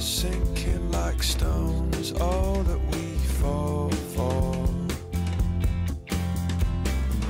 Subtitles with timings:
[0.00, 4.52] sinking like stones, all that we fall for.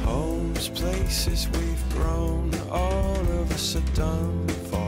[0.04, 4.78] Homes, places we've grown, all of us are done for.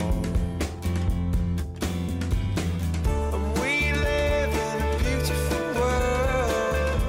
[3.33, 6.99] And we live in a beautiful world.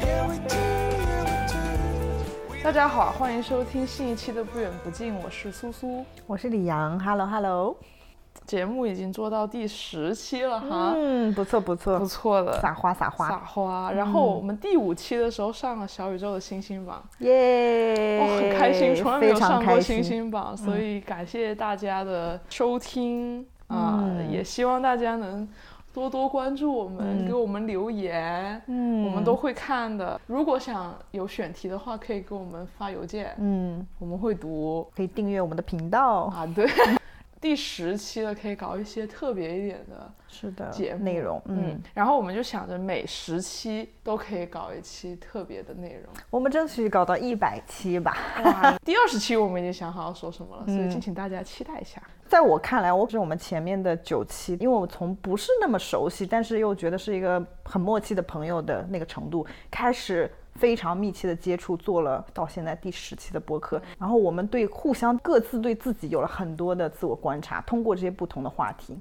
[0.00, 0.62] Yeah, we do,
[1.06, 2.62] yeah, we do.
[2.62, 6.04] 大家好，欢迎收听新一期的不远不近，我是苏苏。
[6.26, 7.76] 我是李阳，Hello Hello，
[8.45, 13.91] 节目已经做到第十期了哈，嗯，不错不错，不错的，撒花撒花，撒花。
[13.91, 20.05] 然后我们第五期的时候上了小宇宙的星星榜，耶，我很开心，从来没有上过星。
[20.05, 24.31] 星榜，所以感谢大家的收听啊、嗯。
[24.31, 25.47] 也希望大家能
[25.91, 27.25] 多多关注我们，嗯。
[27.25, 29.05] 给我们留言，嗯。
[29.05, 30.19] 我们都会看的。
[30.27, 34.85] 如果想有选题的话，可以给我们发邮件，嗯，我们会读。
[34.95, 36.45] 可以订阅我们的频道，啊。
[36.53, 36.67] 对，
[37.45, 40.11] 第十期了，可以搞一些特别一点的。
[40.27, 46.11] 是的，节目内容，嗯嗯，，然后我们就想着每十期都可以搞一期特别的内容。
[46.31, 48.17] 我们争取搞到一百期吧。
[48.43, 52.01] 哇，第二十期我们已经想好要说什么了，所以嗯敬请大家期待一下。
[52.27, 63.81] 在我看来，我是我们前面的九期，因为我从不是那么熟悉，但是又觉得是一个很默契的朋友的那个程度，开始非常密切的接触，做了到现在第十期的播客。
[63.99, 68.97] 然后我们对互相各自对自己有了很多的自我观察，通过这些不同的话题。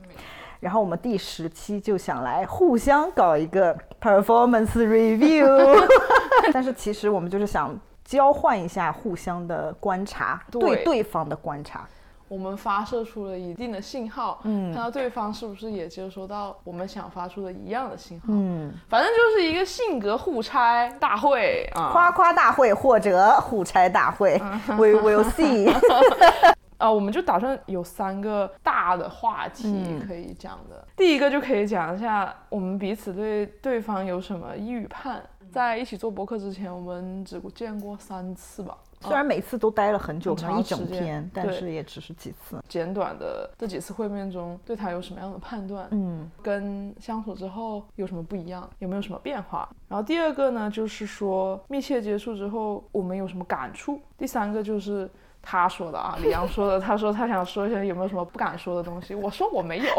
[0.61, 5.47] 然后我们第十期就想来互相搞一个 performance review，
[6.53, 11.87] 但是其实我们就是想交换一下互相的观察，对对对方的观察。
[12.29, 18.27] 我们发射出了一定的信号，嗯看到对方是不是也接收到我们想发出的一样的信号。
[18.29, 18.73] 嗯。
[18.89, 21.91] 反正就是一个性格互拆大会啊。
[21.93, 25.73] 夸夸大会或者互拆大会，We will see。
[26.77, 30.87] 啊，我们就打算有三个大的话题嗯可以讲的。
[30.97, 35.23] 第一个就可以讲一下我们彼此对对方有什么预判。
[35.53, 38.77] 在一起做博客之前，我们只见过三次吧。
[39.07, 42.63] 虽然每次都待了很久，很可能一长时间整天，但是也只是几次。
[42.69, 45.87] 简短的这几次会面中，对他有什么样的判断？
[45.91, 48.69] 嗯跟相处之后有什么不一样？
[48.79, 49.69] 有没有什么变化？
[49.89, 54.01] 然后第二个呢，就是说密切接触之后我们有什么感触？
[54.17, 55.09] 第三个就是
[55.43, 59.15] 他说的啊，李阳说的，他说他想说一些有没有什么不敢说的东西。
[59.15, 59.85] 我说我没有，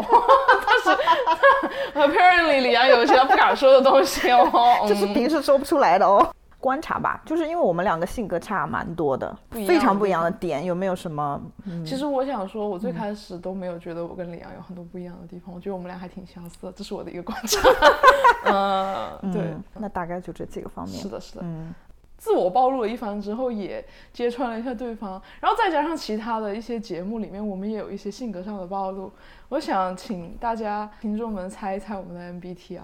[0.66, 1.02] 但是
[1.94, 4.86] apparently 李阳有一些他不敢说的东西哦。
[4.88, 6.28] 就是嗯平时说不出来的哦。
[6.58, 11.40] 观察吧，就是因为我们两个性格差蛮多的，非常不一样的点，有没有什么？
[11.64, 17.60] 嗯其实我想说，我最开始都没有觉得我跟李阳有很多不一样的地方，我觉得我们俩还挺相似的，这是我的一个观察。
[19.22, 20.98] 嗯，对，嗯那大概就这几个方面。
[21.00, 21.42] 是的，是的。
[21.44, 21.74] 嗯
[22.16, 29.12] 自我暴露了一番之后，也揭穿了一下对方，然后再加上其他的一些节目里面，我们也有一些性格上的暴露。
[29.50, 32.80] 我想请大家听众们猜一猜我们的 MBTI。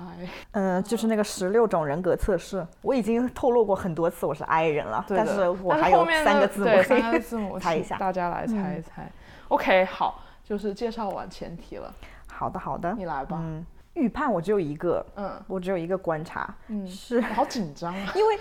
[0.53, 7.99] 嗯，就是那个十六种人格测试，我已经透露过很多次我是 I 人了，但是我还有三个字母三个字母， 猜一下。
[7.99, 9.11] 大家来猜一猜。
[9.49, 11.93] OK，好，就是介绍完前提了，
[12.29, 13.39] 好的好的你，来吧。
[13.43, 15.43] 嗯，预判我只有一个，嗯。
[15.47, 17.21] 我只有一个观察，嗯，是。
[17.21, 18.13] 好紧张啊。
[18.17, 18.39] 因为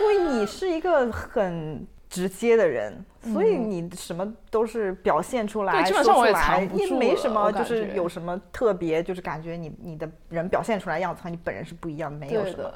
[0.00, 12.70] 因为你是一个很直接的人，所以你什么都是表现出来，嗯对基本上我也说出来也藏不住了没什么，就是有什么特别，就是感觉你你的人表现出来的样子和你本人是不一样的，没有什么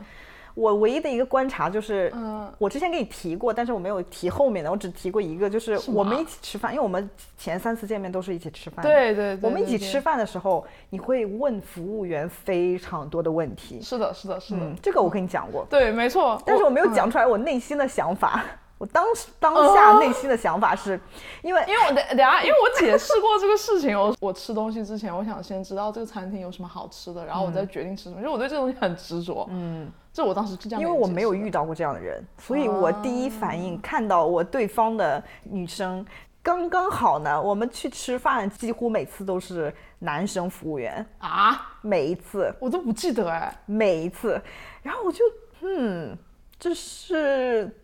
[0.57, 8.91] 我唯一的一个观察就是，嗯我之前给你提过，但是我没有提后面的，我只提过一个，就是我们一起吃饭，因为我们前三次见面都是一起吃饭的。
[8.91, 10.01] 对对对，我们一起吃。
[10.07, 13.83] 饭的时候，你会问服务员非常多的问题。
[13.83, 14.77] 是的，是的，是的嗯，。
[14.81, 15.67] 这个我跟你讲过。
[15.69, 16.41] 对，没错。
[16.47, 18.45] 但是我没有嗯讲出来我内心的想法。
[18.79, 21.01] 我当时当下内心的想法是，
[21.43, 28.19] 因为因为我等等下，因为我解释过这个事情，我我吃东西之前，我想先知道这个餐厅有什么好吃的，然后我再决定吃什么。
[28.19, 30.81] 因为我对这个东西很执着，嗯，这我当时是这样。
[30.81, 31.51] 因为我没有遇。
[31.57, 36.05] 到过这样的人，所以我第一反应看到我对方的女生。
[36.43, 43.51] 刚刚好呢，我们去吃饭几乎每次都是男生服务员，啊，每一次，我都不记得哎。
[43.65, 44.39] 每一次，
[44.83, 45.25] 然后我就，
[45.63, 46.15] 嗯，
[46.59, 47.75] 这是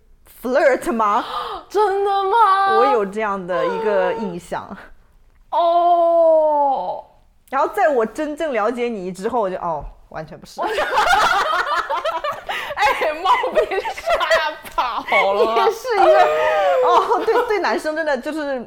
[0.42, 1.24] flirt 吗？
[1.70, 2.78] 真的吗？
[2.78, 4.76] 我有这样的一个印象。
[5.50, 7.02] 哦，
[7.48, 10.60] 然后在我真正了解你之后，我就哦，完全不是。
[12.82, 15.54] 哎，猫被吓跑了。
[15.64, 16.18] 也是一个
[16.86, 18.66] 哦，对对，男生真的就是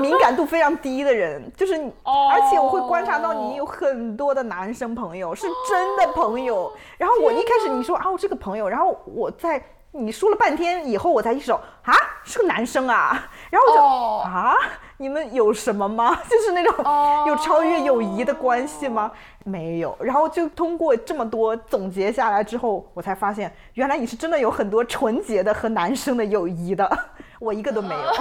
[0.00, 1.74] 敏感度非常低的人， 就是
[2.04, 6.72] 而且我会观察到你有很多的男生朋友，是真的朋友。
[6.98, 9.62] 然后我一开始你说啊，我这个朋友，然后我在
[9.92, 11.94] 你说了半天以后，我才意识到啊，
[12.24, 14.54] 是个男生啊， 然后我就、哦啊，
[14.96, 16.18] 你们有什么吗？
[16.28, 19.10] 就是那种哦有超越友谊的关系吗？
[19.44, 19.96] 没有。
[20.00, 26.98] 然后就通过这么多总结下来之后，我才发现，原来你是真的有很多纯洁的和男生的友谊的，
[27.38, 28.12] 我一个都没有。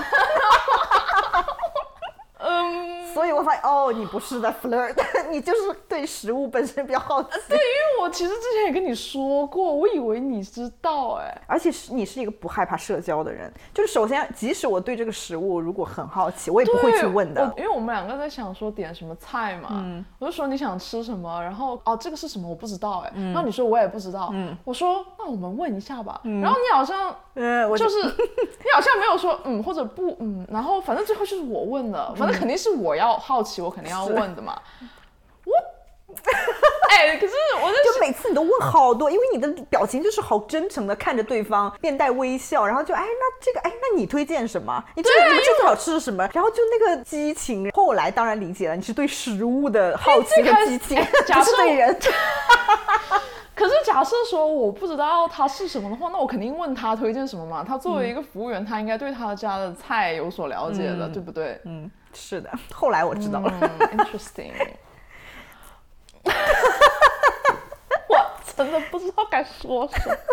[2.45, 4.93] 嗯，所以我发现，哦，你不是在 flirt，
[5.29, 7.29] 你就是对食物本身比较好奇。
[7.49, 17.53] 对，因为我其实之前也跟你说过，我以为你知道，哎，而且是你是一个不害怕社交的人，就是首先，即使我对这个食物如果很好奇，我也不会去问的。
[17.57, 24.33] 因为我们两个在想说点什么菜嘛，我就说你想吃什么，然后哦这个是什么我不知道哎，然后你说我也不知道，
[24.63, 27.15] 我说那我们问一下吧，然后你好像
[27.77, 34.59] 就是你好像没有说嗯或者不嗯，然后反正最后就是我问的，反正肯定是我要好奇，我肯定要问的嘛，
[35.45, 35.53] 我
[36.89, 44.83] 哎，可是我在就每次你都问好多，因为你的表情就是好真诚的看着对方，面带微笑，然后就哎，那这个哎，那你推荐什么？
[44.95, 46.29] 你这个你们这最好吃的什么？
[46.33, 51.97] 然后就那个激情，后来当然理解了，你是对食物的好奇和激情，不是假设对人。
[53.55, 57.63] 可是假设说我不知道他是什么的话，那我肯定问他推荐什么嘛。
[57.63, 61.59] 他作为一个服务员，他应该对他家的菜有所了解的，对不对？
[61.65, 63.53] 嗯，是的，后来我知道了。
[63.61, 64.51] 嗯，interesting。
[68.09, 68.17] 我
[68.55, 70.15] 真的不知道该说什么。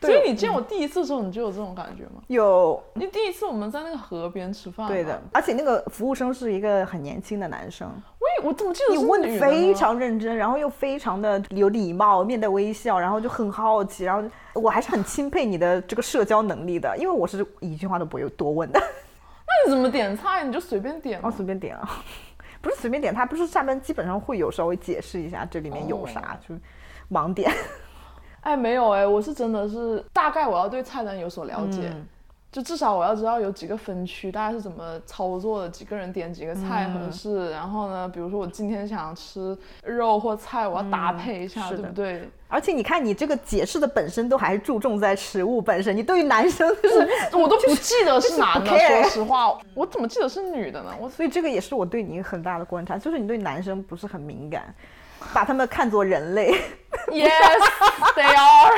[0.00, 2.20] 所以你见我第一次的时候，你就有这种感觉吗？
[2.26, 7.88] 有你第一次我们在那个河边吃饭，对的，，而且那个服务生是一个很年轻的男生，
[8.18, 18.78] 喂，我怎么记得你问的呢非常认真，然后又非常的有礼貌，面带微笑，然后就很好奇，然后我还是很钦佩你的这个社交能力的，因为我是一句话都不会多问的，
[19.46, 20.44] 那你怎么点菜？
[20.44, 21.34] 你就随便点然后吗？
[21.34, 21.88] 随便点啊，
[22.64, 27.52] 不是随便点，它不是下面基本上会有稍微解释一下这里面有啥，哦就盲点。
[28.40, 31.90] 哎，没有哎，我是真的是大概我要对菜单有所了解。
[31.92, 32.06] 嗯
[32.54, 37.50] 就至少我要知道有几个分区，大概是怎么操作的，几个人点几个菜合适。
[37.50, 42.30] 然后呢，比如说我今天想吃肉或菜，我要搭配一下，对不对？
[42.54, 50.94] 而且你看，你这个解释的本身都还是注重在食物本身，你对于男生就是， 我都不记得是男的，说实话，我怎么记得是女的呢？
[51.00, 54.72] 我所以这个也是我对你很大的观察，就是你对男生不是很敏感，
[55.34, 56.52] 把他们看作人类。
[57.08, 57.28] Yes,
[58.14, 58.72] they are。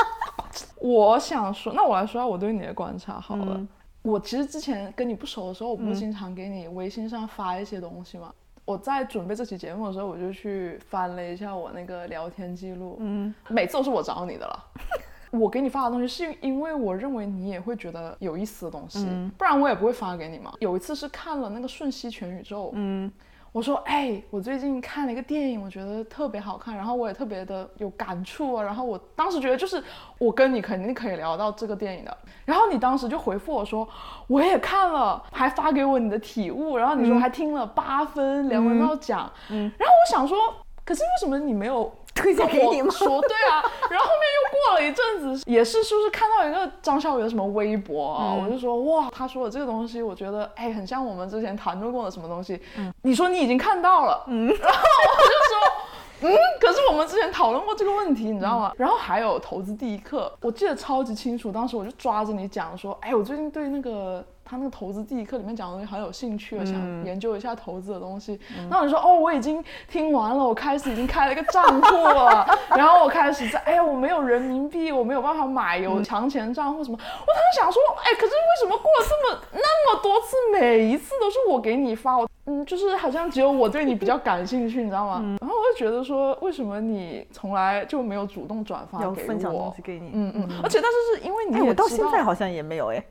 [0.80, 3.60] 我想说，那我来说下我对你的观察好了。
[4.00, 8.32] 我其实之前跟你不熟的时候，我不是经常给你微信上发一些东西吗？
[8.64, 14.64] 我在准备这期节目的时候，我就去翻了一下我那个聊天记录，嗯，每次都是我找你的了。
[15.30, 19.04] 我给你发的东西是因为我认为你也会觉得有意思的东西，
[19.36, 20.54] 不然我也不会发给你嘛。
[20.60, 23.10] 有一次是看了那个《瞬息全宇宙》，嗯，
[23.54, 28.64] 我说，哎，我最近看了一个电影，我觉得特别好看，然后我也特别的有感触啊。
[28.64, 29.80] 然后我当时觉得，就是
[30.18, 32.18] 我跟你肯定可以聊到这个电影的。
[32.44, 33.88] 然后你当时就回复我说，
[34.26, 40.36] 我也看了，还发给我你的体悟，然后你说还听了八分梁文道讲，嗯，然后我想说，
[40.84, 41.92] 可是为什么你没有？
[42.14, 48.34] 推荐给你吗说对啊， 然后后面又过了一阵子，也是是不是看到一个张小雨的什么微博啊？
[48.34, 52.60] 我就说哇，他说的这个东西，我觉得哎，很像我们之前谈论过的什么东西。
[53.02, 55.72] 你说你已经看到了，嗯， 然后我就说。
[56.20, 58.72] 嗯，可是我们之前讨论过这个问题，你知道吗？
[58.78, 66.74] 然后还有投资第一课，我记得超级清楚，当时我就抓着你讲说，哎，我最近对那个他那个投资第一课里面讲的东西很有兴趣，我想
[67.04, 68.38] 研究一下投资的东西。
[68.70, 72.46] 然后你说，哦，我已经听完了，我开始已经开了一个账户了，
[72.76, 76.98] 然后我开始在，哎呀，我没有人民币，我没有办法买，有强钱账户什么。
[76.98, 85.22] 我当时想说，哎，可是为什么过了这么那么多次，每一次都是我给你发，我嗯，就是好像只有我对你比较感兴趣，你知道吗？
[85.40, 89.80] 然后我就觉得说，为什么你从来就没有主动转发给要分享东我西？
[89.80, 93.02] 给你，嗯嗯，而且但是是因为你哎，我到现在好像也没有哎，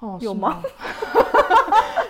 [0.00, 0.62] 哦，有是吗？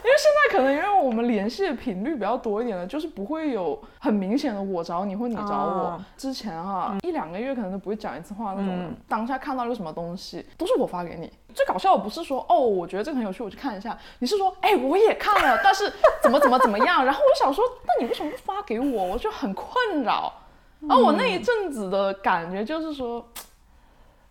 [0.06, 5.84] 因为现在可能因为我们联系的频率比较多一点了，就是不会有很明显的我找你或你找我。
[5.88, 11.30] 啊之前哈、一两个月可能都不会讲一次话那种人，当下看到一个什么东西都是我发给你。
[11.54, 13.96] 最搞笑的不是说哦，我觉得这个很有趣，我去看一下。
[14.20, 17.04] 你是说，哎，我也看了，但是怎么怎么怎么样？
[17.04, 19.04] 然后我想说，那你为什么不发给我？
[19.04, 20.32] 我就很困扰。
[20.80, 23.26] 然后我那一阵子的感觉就是说，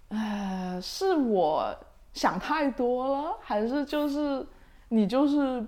[0.10, 1.76] 呃，是我
[2.16, 4.44] 想太多了，还是就是
[4.90, 5.64] 你就是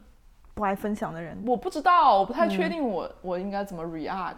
[0.56, 1.38] 不爱分享的人。
[1.46, 4.38] 我不知道，我不太确定我、我应该怎么 react。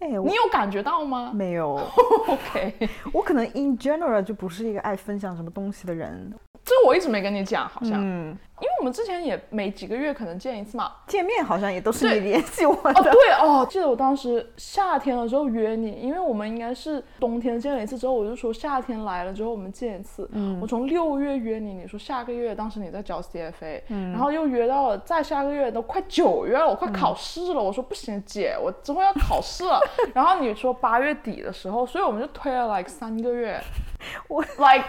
[0.00, 1.78] 哎，你有感觉到吗没有？？
[2.26, 6.32] OK，我可能 in general 就不是一个爱分享什么东西的人。
[6.64, 10.92] 这我一直没跟你讲，好像，嗯，因为我们之前也每几个月可能见一次嘛。
[11.06, 13.10] 见面好像也都是你联系我哦，的。
[13.10, 20.28] 对哦，记得我当时夏天的时候约你，因为我们应该是冬天见了一次之后，我就说夏天来了之后我们见一次。
[20.32, 29.80] 嗯，我从六月约你，你说下个月，当时你在交 CFA，嗯，然后又约到了再下个月都快九月了，我快考试了，我说不行姐，我之后要考试了，
[30.14, 33.60] 然后你说八月底的时候，所以我们就推了 like 三个月，
[34.28, 34.84] 我 like。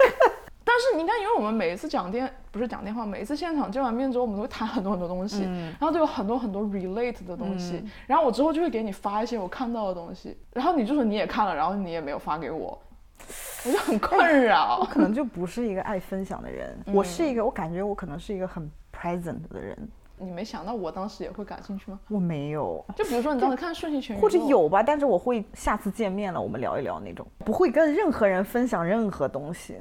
[0.71, 12.81] 但是你看，因为我们每一次讲电不是讲电话，每一次现场见完面之后，我们都会谈很多很多东西，然后都有很多很多 relate 的东西，然后我之后就会给你发一些我看到的东西，然后你就说你也看了，然后你也没有发给我，
[13.65, 14.87] 我就很困扰。
[14.89, 19.77] 可能就不是一个爱分享的人，嗯我是一个，我感觉我可能是一个很 present 的人，
[20.17, 21.99] 你没想到我当时也会感兴趣吗？
[22.07, 29.75] 我没有，就比如说你当时看《瞬息全宇宙》，或者有吧，但是我会下次见面了，我们聊一聊那种，不会跟任何人分享任何东西。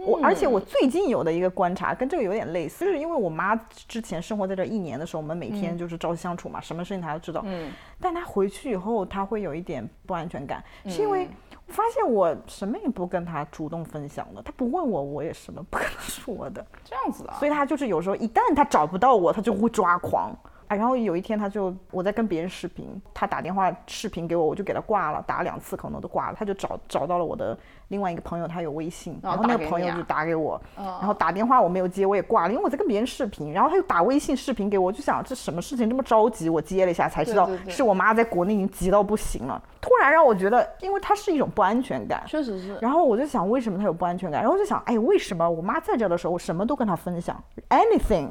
[0.00, 7.42] 我而且我最近有的一个观察跟这个有点类似，就是因为我妈之前生活在这一年的时候，我们每天就是朝夕相处嘛，什么事情她都知道。
[7.44, 7.70] 嗯，
[8.00, 11.28] 但她回去以后，她会有一点不安全感，是因为
[11.66, 16.64] 我发现我什么也不跟她主动分享了，她不问我，我也什么不可能说的。
[16.84, 20.34] 这样子的啊，所以她就是有时候一旦她找不到我，她就会抓狂。
[20.68, 27.58] 啊，然后有一天他就我在跟别人视频，他打电话视频给我，我就给他挂了，打两次可能都挂了，他就找找到了我的
[27.92, 42.78] 另外一个朋友，他有微信，然后那个朋友就打给我，嗯然后打电话我没有接，我也挂了，因为我在跟别人视频，然后他又打微信视频给我，我就想这什么事情这么着急，我接了一下才知道是我妈在国内已经急到不行了，突然让我觉得，因为它是一种不安全感，确实是。
[42.80, 44.40] 然后我就想，为什么她有不安全感？
[44.40, 48.30] 然后我就想，哎，为什么我妈在这的时候，我什么都跟她分享，anything。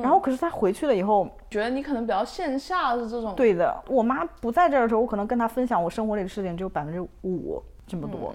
[0.00, 8.34] 然后可是她回去了以后，觉得你可能比较线下是这种，对的，我妈不在这儿的时候，我可能跟她分享我生活里的事情只有百分之五这么多。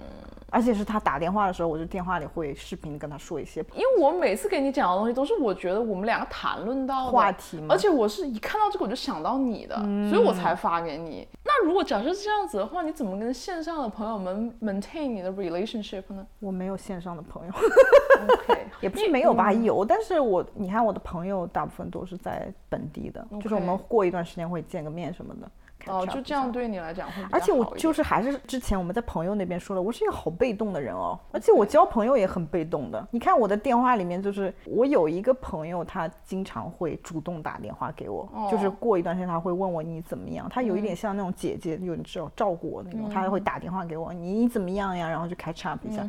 [0.50, 9.76] 而且是他打电话的时候，我就电话里会视频跟他说一些因为我每次给你讲的东西都是我觉得我们两个谈论到的话题嘛而且我是一看到这个我就想到你的，
[10.08, 11.26] 所以我才发给你。
[11.44, 19.84] 那如果假设是这样子的话，你怎么跟线上的朋友们 maintain 你的 relationship 呢我没有线上的朋友，？OK， 也不是没有吧，有。
[19.84, 25.50] 但是我你看我的朋友大部分都是在本地的，就是我们过一段时间会见个面什么的。
[25.88, 33.06] 哦，就这样对你来讲会而且我就是还是之前我们在朋友那边说了，我是一个好被动的人哦，而且我交朋友也很被动的。
[33.10, 45.08] 你看我的电话里面，就是我有一个朋友，他经常会主动打电话给我，哦就是过一段时间他会问我你怎么样，他有一点像那种姐姐，有点照照顾我那种，他会打电话给我，你怎么样呀？
[45.08, 46.08] 然后就 catch up 一下。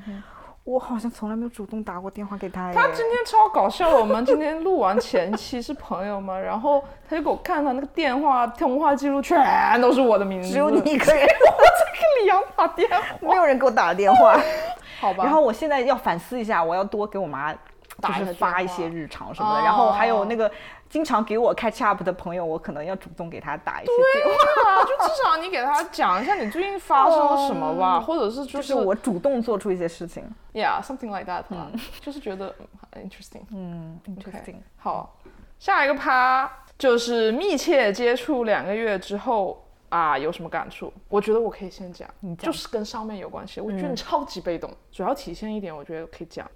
[0.70, 2.72] 我好像从来没有主动打过电话给他。
[2.72, 14.40] 他今天超搞笑的，我们今天录完前期是朋友嘛，然后他就给我看他那个电话通话记录，全都是我的名字，只有你一个人， 我在给李阳打电话， 没有人给我打电话。
[15.02, 15.24] 好吧？
[15.24, 20.52] 然后我现在要反思一下，我要多给我妈就是发一些日常什么的，哦然后还有那个
[20.90, 30.24] 经常给我 catch up 的朋友，我可能要主动给他打一些电话，啊，就至少你给他讲一下你最近发生了什么吧，或者是就就是我主动做出一些事情。
[30.54, 32.54] ，yeah something like that 啊，就是觉得
[32.96, 33.44] interesting。
[33.52, 35.16] 嗯 OK，好，
[35.60, 40.92] 下一个趴就是密切接触两个月之后啊，有什么感触？
[41.08, 43.62] 我觉得我可以先讲，你讲就是跟上面有关系。
[43.62, 46.50] 我觉得你超级被动，主要体现一点，我觉得可以讲。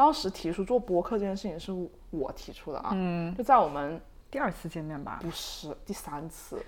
[0.00, 1.70] 当时提出做播客这件事情是
[2.08, 6.64] 我提出的啊，嗯，就在我们第二次见面吧，不是第三次。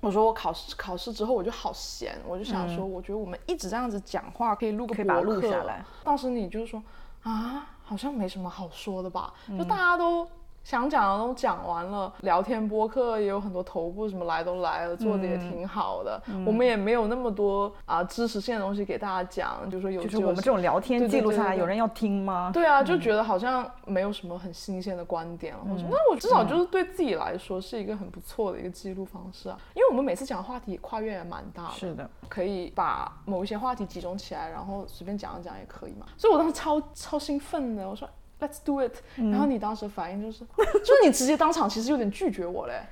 [0.00, 5.84] 我说我考试考试之后我就好闲，我就想说，我觉得我们一直这样子讲话，可以录个可以把它录下来。
[6.04, 6.80] 当时你就是说
[7.24, 10.24] 啊，好像没什么好说的吧，就大家都
[10.66, 16.20] 想讲的都讲完了，聊天播客也有很多头部什么来都来了，做的也挺好的。
[16.44, 22.50] 我们也没有那么多啊、知识性的东西给大家讲，就是说有就是我们这种聊天记录下来，有人要听吗？
[22.52, 36.06] 对啊，就觉得好像没有什么很新鲜的观点了，或者说那我至少就是对自己来说是一个很不错的一个记录方式啊，因为我们每次讲话题跨越也蛮大的，是的，可以把某一些话题集中起来，然后随便讲一讲也可以嘛。
[36.16, 38.08] 所以我当时超超兴奋的，我说
[38.40, 40.44] Let's do it，、然后你当时反应就是，
[40.84, 42.82] 就是你直接当场其实有点拒绝我嘞。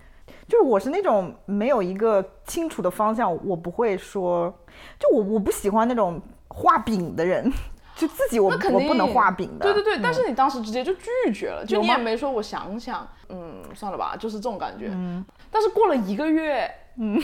[0.49, 4.53] 就是我是那种没有一个清楚的方向，我不会说，
[4.99, 7.51] 就我我不喜欢那种画饼的人，
[7.97, 9.65] 就自己我我不能画饼的。
[9.65, 14.89] 对对对，但是你当时直接就拒绝了，就你也没说我想想，嗯，算了吧，就是这种感觉。
[14.93, 17.15] 嗯但是过了一个月，嗯，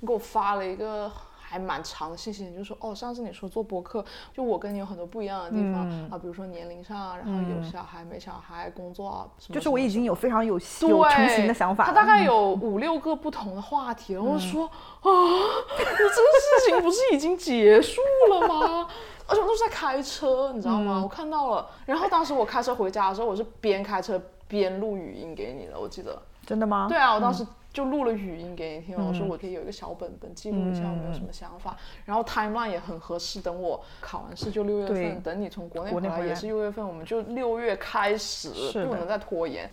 [0.00, 1.10] 你给我发了一个
[1.50, 11.92] 还蛮长的信息，你就说哦，上次你说做播客，就我跟你有很多不一样的地方、啊，比如说年龄上啊，然后有小孩没小孩，工作啊，什么就是我已经有非常有对有成型的想法了。
[11.92, 15.10] 他大概有五六个不同的话题，然后说啊，
[15.76, 18.84] 你这个事情不是已经结束了吗？
[18.84, 18.88] 啊，
[19.26, 20.98] 而且我都是在开车，你知道吗？
[20.98, 26.16] 嗯我看到了，然后当时我开车回家的时候，我是边开车边录语音给你的，我记得。
[26.46, 26.86] 真的吗？
[26.88, 29.28] 对啊，我当时就录了语音给你听，我说嗯。
[29.28, 39.70] 我可以有一个小本本记录一下我们有什么想法，然后 timeline 也很合适，等我考完试就六月份，等你从国内回来也是六月份，我们就六月开始，不能再拖延。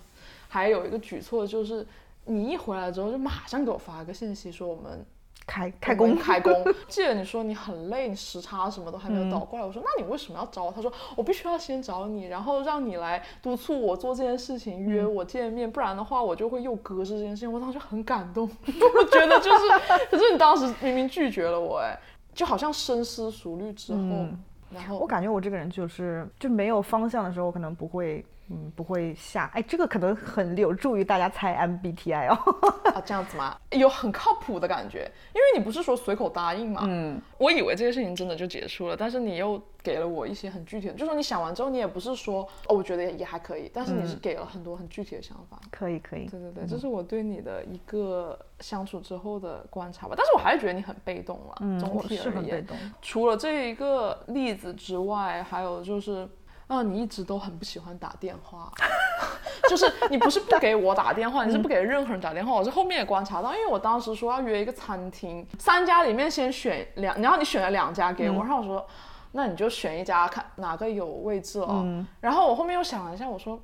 [0.47, 1.85] 还有一个举措就是，
[2.25, 5.05] 你一回来之后就马上给我发个信息说我们
[5.47, 6.53] 开开工开工。
[6.87, 9.65] 记得你说你很累，你时差什么都还没有嗯倒过来。
[9.65, 10.71] 我说那你为什么要找我？
[10.71, 17.51] 他说我必须要先找你，然后让你来督促我做这件事情，约嗯我见面，不然的话我就会又搁置这件事情。
[17.51, 21.97] 我当时很感动， 我觉得就是，可是你当时明明拒绝了我，哎，
[22.33, 29.49] 就好像深思熟虑之后，嗯然后我感觉我这个人就是就没有方向的时候，可能不会，嗯，不会下。
[29.53, 32.37] 哎，这个可能很有助于大家猜 MBTI 哦。
[32.95, 33.57] 啊这样子吗？
[33.71, 45.59] 有很靠谱的感觉，因为你不是说随口答应嘛，嗯，我以为这个事情真的就结束了，但是你又给了我一些很具体的，就说你想完之后，你也不是说哦，我觉得也还可以，但是你是给了很多很具体的想法。
[45.69, 46.25] 可以可以。
[46.27, 52.23] 对对对，这是我对你的一个相处之后的观察吧，但是我还是觉得你很被动了，嗯，总我体而言。
[52.23, 52.77] 是很被动。
[53.01, 56.27] 除了这一个例子之外，还有就是，
[56.67, 58.71] 啊，你一直都很不喜欢打电话，
[59.69, 62.53] 就是你不是不给我打电话，你是不给任何人打电话。
[62.53, 68.86] 我是后面也观察到，因为我当时说要约一个餐厅，三家里面先选两，然后你选了两家给我，然后我说，
[69.31, 71.86] 那你就选一家看哪个有位置哦。
[72.19, 73.59] 然后我后面又想了一下，我说。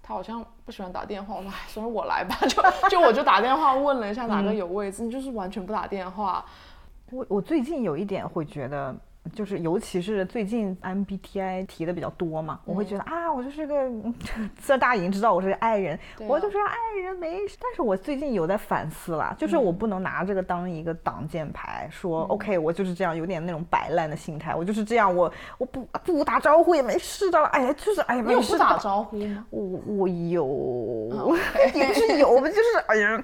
[0.00, 6.42] 他好像不喜欢打电话，我说哎，所以我来吧， 就就我就打电话问了一下哪个有位置，你就是完全不打电话，
[7.10, 8.96] 我我最近有一点会觉得，
[9.34, 13.74] 就是尤其是最近 MBTI 提的比较多嘛，我会觉得啊，我就是个，
[14.64, 17.38] 这大家已经知道我是个爱人，啊我就是个爱人没。
[17.60, 29.46] 但是我最近有在反思啦，就是我不能拿这个当一个挡箭牌，说、OK 我就是这样，有点那种摆烂的心态，我就是这样，我我不不打招呼也没事的了，哎呀，就是哎呀，没事不打招呼吗？
[29.50, 31.36] 我我有，哦
[31.74, 33.22] 也不是有，就是哎呀，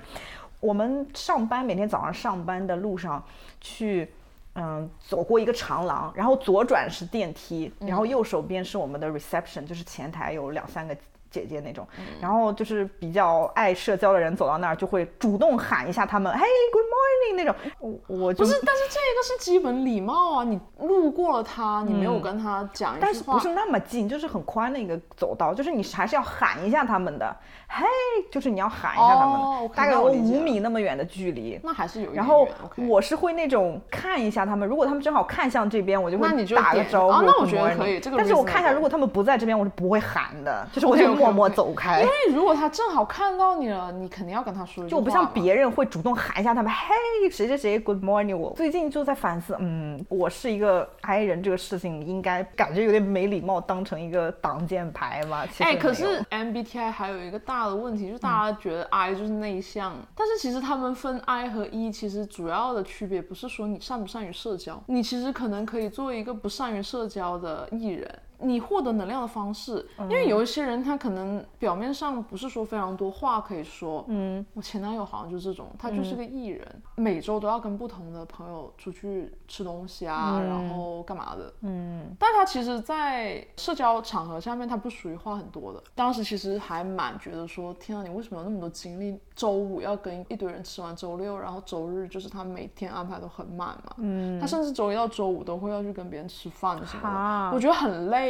[0.61, 3.23] 我们上班每天早上上班的路上
[3.61, 4.09] 去。
[4.55, 10.97] 嗯，走过一个长廊，然后左转是电梯，然后右手边是我们的 reception，就是前台有两三个
[11.35, 11.85] 姐姐那种，
[12.21, 20.45] 然后就是比较爱社交的人走到那儿就会主动喊一下他们，嘿，good morning 那种，我我就不是，但是这个是基本礼貌啊！
[20.45, 27.85] 你路过了他，你没有跟他讲但是不是那么近，就是很宽的一个走道，就是你还是要喊一下他们的，嘿，
[28.31, 31.59] 就是你要喊一下他们大概有五米那么远的距离。
[31.65, 37.13] 那还是有一然后我是会那种看一下他们，如果他们正好看向这边，我就会打个招呼。
[37.13, 42.01] 啊那我觉得可以这个但是我看一下，如果他们不在这边，我是不会喊的，就是我就默默走开。
[42.01, 48.37] 因为如果他正好看到你了，你肯定要跟他说一句就我不像别人会主动喊一下他们，嘿，谁谁谁，Good morning。
[48.37, 55.47] 我最近就在反思，嗯，我是一个 I 人这个事情，应该感觉有点没礼貌，当成一个挡箭牌嘛。
[55.47, 68.19] 其实哎，可是 MBTI 还有一个大的问题，就是大家觉得 I 就是内向，但是其实他们分 I 和 E，其实主要的区别不是说你善不善于社交，你其实可能可以做一个不善于社交的艺人。
[68.39, 85.83] 你获得能量的方式，因为有一些人他可能表面上不是说非常多话可以说，嗯，我前男友好像就是这种，他就是个艺人，每周都要跟不同的朋友出去吃东西啊，然后干嘛的，嗯，但他其实，在社交场合下面，他不属于话很多的。
[85.95, 89.19] 当时其实还蛮觉得说，天啊，你为什么有那么多精力？
[89.35, 93.95] 周五要跟一堆人吃完，周六，然后周日就是他每天安排都很满嘛。
[93.99, 98.24] 嗯，他甚至周一到周五都会要去跟别人吃饭什么哈的，我觉得很累。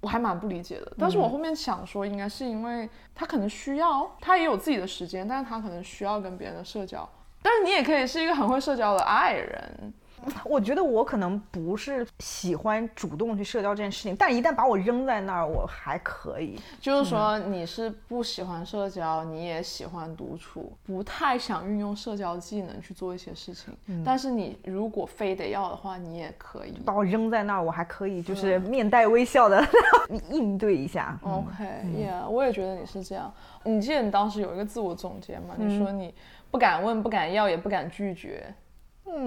[0.00, 7.06] 我还蛮不理解的，但是我后面想说，应该是因为他可能需要，他也有自己的时间，但是他可能需要跟别人的社交。
[7.42, 9.92] 但是你也可以是一个很会社交的爱人，
[10.44, 16.58] 我觉得我可能不是喜欢主动去社交这件事情，但一旦把我扔在那儿，我还可以。
[16.80, 23.74] 就是说你是不喜欢社交，你也喜欢独处，不太想运用社交技能去做一些事情。
[24.04, 26.72] 但是你如果非得要的话，你也可以。
[26.84, 29.64] 把我扔在那儿，我还可以就是面带微笑的
[30.30, 31.18] 应对一下。
[31.22, 33.32] OK，Yeah，、我也觉得你是这样。
[33.62, 35.54] 你记得你当时有一个自我总结吗？
[35.56, 36.14] 你说你
[36.50, 38.52] 不敢问，不敢要，也不敢拒绝。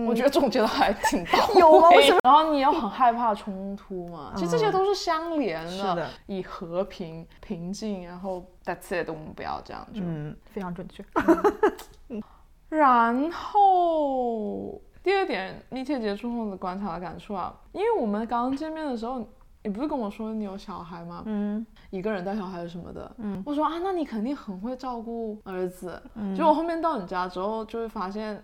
[0.08, 1.56] 我觉得总结的还挺到位。
[1.60, 4.32] 有吗 为什么然后你又很害怕冲突嘛？
[4.36, 5.72] 其实这些都是相连的。
[5.72, 10.02] 是的以和平、平静，然后 That's it，我们不要这样就。
[10.04, 11.04] 嗯，非常准确。
[12.70, 19.24] 然后第二点，密切接触后的观察的感触啊，因为我们刚见面的时候，
[19.64, 21.22] 你不是跟我说你有小孩吗？
[21.28, 23.12] 嗯，一个人带小孩什么的。
[23.18, 26.02] 嗯，我说啊，那你肯定很会照顾儿子。
[26.16, 28.44] 嗯结果后面到你家之后，就会发现，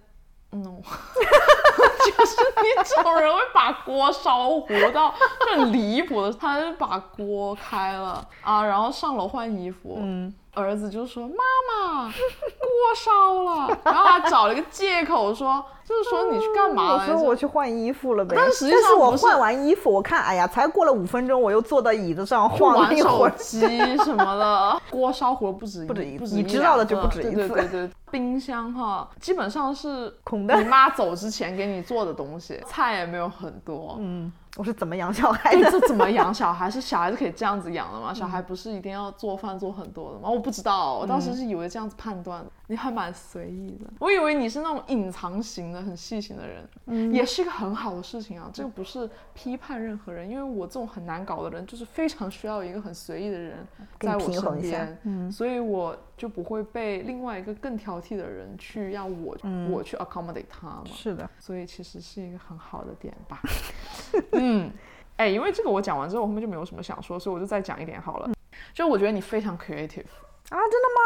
[0.51, 5.13] 嗯， 就是你这种人会把锅烧糊到
[5.45, 9.97] 就很离谱的，他就把锅开了啊，然后上楼换衣服。
[10.01, 10.33] 嗯。
[10.59, 11.35] 儿子就说：“妈
[11.69, 13.77] 妈，锅烧了。
[13.85, 18.35] ”然后他找了一个借口说：“就是说你去干嘛我来着？”说我去换衣服了呗。
[18.37, 23.29] 但实际上是我换完衣服，我看，哎呀，才过了五分钟，我又坐到椅子上晃了玩一会儿。
[23.29, 23.59] 手机
[24.03, 33.95] 什么的， 锅烧糊了不止不止一不止一你知道的就不止一次对对对对，冰箱哈，基本上是空的你妈走之前给你做的东西，菜也没有很多。
[33.99, 35.71] 嗯，我是怎么养小孩对，的？
[35.71, 36.67] 这怎么养小孩？
[36.69, 38.13] 是小孩子可以这样子养的吗？
[38.13, 40.29] 小孩不是一定要做饭做很多的吗？
[40.29, 42.51] 我不知道，我当时是以为这样子判断的。
[42.67, 48.49] 你还蛮随意的，我以为你是那种隐藏型的、很细心的人，嗯也是一个很好的事情啊。
[48.53, 53.65] 这个不是批判任何人，因为我这种很难搞的人，就是非常需要一个很随意的人
[54.01, 59.37] 在我身边，嗯所以我就不会被另外一个更挑剔的人去要我、
[59.71, 60.83] 我去 accommodate 他嘛。
[60.85, 63.39] 是的，所以其实是一个很好的点吧。
[64.33, 64.69] 嗯，
[65.15, 68.29] 哎，因为这个我讲完之后，我后面就没有什么想说，所以我就再讲一点好了。
[68.73, 70.03] 就我觉得你非常 creative。
[70.49, 71.01] 啊，真的吗？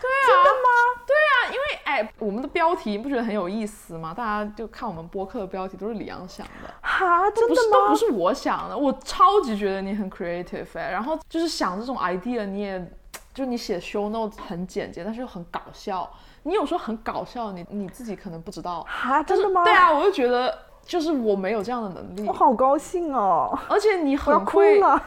[0.00, 1.04] 对啊，真的吗？
[1.06, 4.14] 对啊，因为哎，我们的标题你不觉得很有意思吗？
[4.14, 6.74] 大家就看我们播客的标题都是李阳想的。
[6.80, 7.60] 哈，真的吗？
[7.72, 12.92] 都不是我想的，我超级觉得你很 creative 哎、然后就是想这种 idea，你也
[13.34, 16.10] 就你写 show notes 很简洁，但是又很搞笑。
[16.42, 18.86] 你有时候很搞笑，你你自己可能不知道。
[18.88, 19.64] 啊，真的吗？
[19.64, 20.56] 对啊，我就觉得
[20.88, 22.26] 就是我没有这样的能力。
[22.26, 24.98] 我，好高兴哦，而且你很会，了。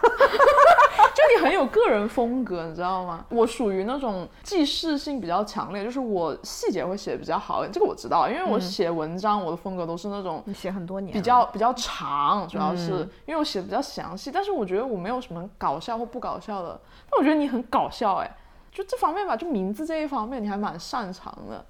[1.13, 3.25] 就你很有个人风格，你知道吗？
[3.29, 13.09] 我属于那种记事性比较强烈，就是我细节会写的比较好，这个我知道，因为我写文章，我的风格都是那种你写很多年，比较比较长，主要是、嗯。
[13.25, 18.37] 因为我写的比较详细，但是我觉得我没有什么搞笑或不搞笑的，但我觉得你很搞笑哎，
[18.71, 21.65] 就这方面吧，就名字这一方面你还蛮擅长的，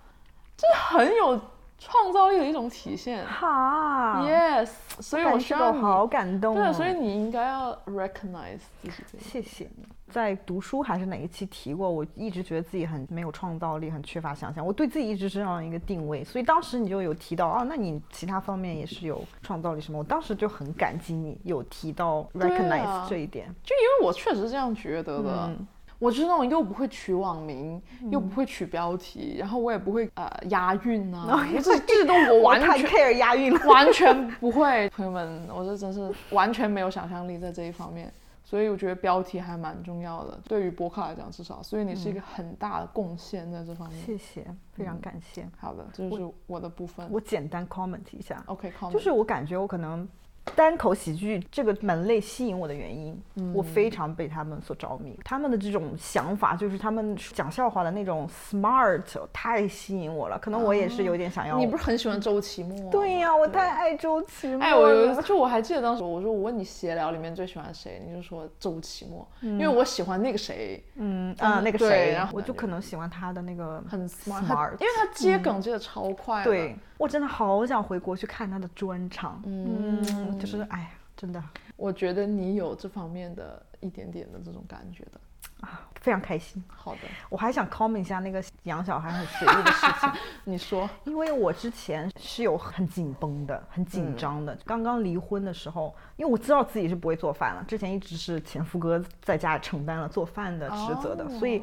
[0.58, 1.40] 这很有
[1.82, 3.26] 创造力的一种体现。
[3.26, 6.64] 哈 Yes，所以我需要好感动、哦。
[6.64, 9.18] 对，所以你应该要 recognize 自己。
[9.20, 9.86] 谢谢你。
[10.08, 14.64] 在读书还是哪一期提过，我一直觉得自己很没有创造力，很缺乏想象。
[14.64, 19.98] 我对自己一直是这样一个定位，所以当时你就有提到啊，那你其他方面也是有创造力什么？
[20.00, 23.48] 我当时就很感激你有提到 recognize 啊这一点。
[23.64, 25.46] 就因为我确实是这样觉得的。
[25.48, 25.68] 嗯
[26.02, 33.60] 我就是那种又不会取网名，又不会取标题，然后我也不会呃押韵啊，我 这这些都我完我太全 care 押韵了。
[33.70, 34.90] 完全不会。
[34.90, 38.12] 朋友们，我这真是完全没有想象力在这一方面，
[38.44, 41.62] 所以我觉得标题还蛮重要的，对于博客来讲至少。
[41.62, 44.04] 所以你是一个很大的贡献在这方面。
[44.04, 45.48] 谢谢，非常感谢。
[45.60, 47.08] 好的，这就是我的部分。
[47.12, 50.08] 我简单 comment 一下，OK，comment、就是我感觉我可能
[50.56, 53.22] 单口喜剧这个门类吸引我的原因，
[53.54, 55.18] 我非常被他们所着迷。
[55.24, 60.38] 他们的这种想法，就是他们讲笑话的那种 smart，太吸引我了。
[60.40, 61.58] 可能我也是有点想要。
[61.58, 64.66] 你不是很喜欢周奇墨、对呀、我太爱周奇墨了。
[64.66, 76.52] 哎，我有就我还记得当时我说我问你闲聊里面最喜欢谁，你就说周奇墨，因为我喜欢那个谁，嗯啊那个谁，然后我就可能喜欢他的那个很 smart，, 因为他接梗接的超快的。
[76.52, 79.42] 对我真的好想回国去看他的专场。
[79.44, 81.44] 嗯嗯，就是哎呀，真的
[81.76, 85.20] 我觉得你有这方面的一点点的这种感觉的。
[85.62, 86.64] 啊，非常开心。
[86.68, 90.12] 好的，我还想 comment 一下那个养小孩很随意的事情。
[90.46, 94.56] 你说，因为我之前是有很紧绷的、很嗯紧张的。
[94.64, 101.62] 刚刚离婚的时候，因为我知道自己是不会做饭了，之前一直是前夫哥在家里承担了做饭的职责的，哦所以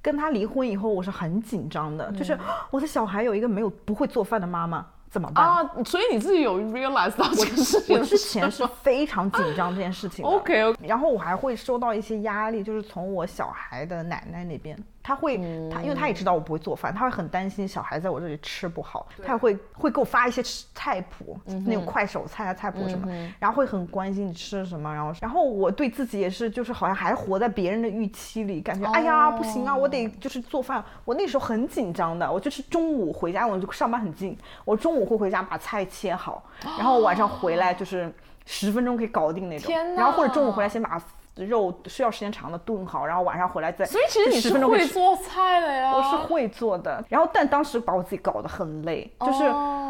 [0.00, 5.44] 跟他离婚以后，我是很紧张的，就是嗯我的小孩有一个没有不会做饭的妈妈，怎么办？
[5.44, 10.30] 啊，所以你自己有 realize 到这个事情我之前是非常紧张这件事情的。
[10.30, 15.38] OK OK，然后我还会受到一些压力，就是从我小孩的奶奶那边，她会，
[15.72, 20.42] 他因为他也知道我不会做饭，他会很担心小孩在我这里吃不好，他也会会给我发一些
[20.74, 36.44] 菜谱，那种快手菜啊菜谱什么，然后会很关心你吃什么，然后然后我对自己也是，就是好像还活在别人的预期里，感觉、哎呀不行啊，我得就是做饭，我那时候很紧张的，我就是中午回家，我就上班很近，我中午会回家把菜切好，
[36.76, 38.12] 然后晚上回来就是
[38.44, 41.02] 十分钟可以搞定那种，天然后或者中午回来先把
[41.46, 45.92] 肉需要时间长的炖好，然后晚上回来再，所以其实你十是会做菜的呀。
[45.94, 49.84] 我是会做的，然后但当时把我自己搞得很累，就是、哦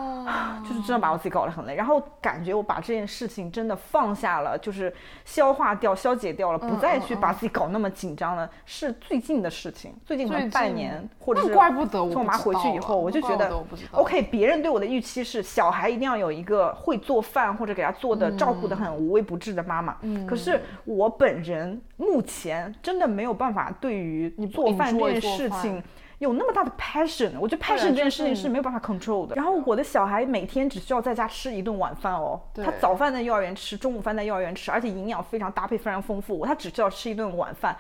[0.63, 4.93] 就是真的把我自己搞得很累，然后感觉我把这件事情真的放下了，就是
[5.25, 13.51] 消化掉、消解掉了，不再去把自己搞那么紧张了，是最近的事情，最近可能半年或者那是怪不得我从我妈回去以后，我就觉得
[13.93, 25.83] OK，别人对我的预期是小孩一定要有一个会做饭或者给他做的、照顾的很无微不至的妈妈，嗯可是我本人目前真的没有办法对于你做饭这件事情
[26.19, 29.37] 有那么大的 passion，我觉得 passion 这件事情是没有办法 control 的。
[29.37, 37.77] 然后我的小孩每天只需要在家吃一顿晚饭哦，他早饭在幼儿园吃，中午饭在幼儿园吃，而且营养非常搭配非常丰富，他只需要吃一顿晚饭。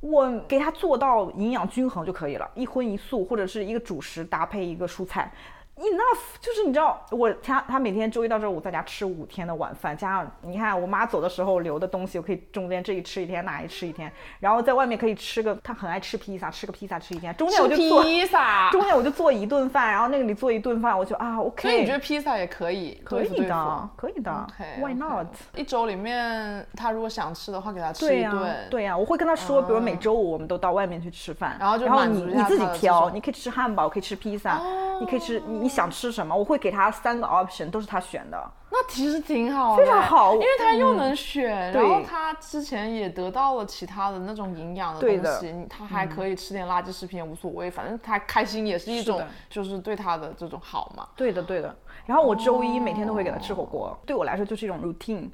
[0.00, 5.30] 我给他做到营养均衡就可以了，一荤一素或者是一个主食搭配一个蔬菜
[5.76, 6.20] ，enough。
[6.40, 18.70] 就是你知道，我他他每天周一到周五在家吃五天的晚饭，加上你看我妈走的时候留的东西，我可以中间这一吃一天，那一吃一天，然后在外面可以吃个，他很爱吃披萨，吃个披萨吃一天，中间我就做披萨。
[18.70, 21.62] 中间我就做一顿饭，然后那个里做一顿饭，我就啊 OK。
[21.62, 25.26] 所以你觉得披萨也可以可以的，可以的 OK，，Why not？
[25.56, 28.56] 一周里面，他如果想吃的话，给他吃对呀、一顿。
[28.70, 34.60] 对呀、我会跟他说，比如每周五我们都到外面去吃饭，然后就然后你你自己挑，你可以吃汉堡，可以吃披萨，
[35.00, 38.52] 你可以吃你你想吃什么，我会给他三个 option，都是他选的。
[38.70, 51.08] 那其实挺好的，非常好因为他又能选，对然后他之前也得到了其他的那种营养的对的东西，他还可以吃点垃圾食品也无所谓，反正他开心也是一种，就是对他的这种好嘛。
[51.16, 51.74] 对的，对的。
[52.04, 55.30] 然后我周一每天都会给他吃火锅，对我来说就是一种 routine。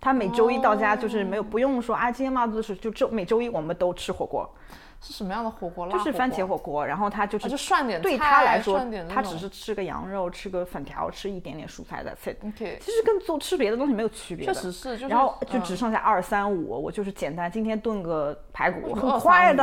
[0.00, 4.48] 他每周一到家就是没有不用说啊，今天妈子是就周每周一我们都吃火锅，
[5.04, 5.84] 是什么样的火锅？
[5.84, 12.36] 辣就是番茄火火锅，然后他就是啊就涮点对菜他来说他只是吃个羊肉，吃个粉条，吃一点点蔬菜的 it。
[12.42, 19.62] OK，其实跟做吃别的东西没有区别的，确实是，就是然后就嗯只剩下二三五，我就是简单，今天炖个排骨，很快的，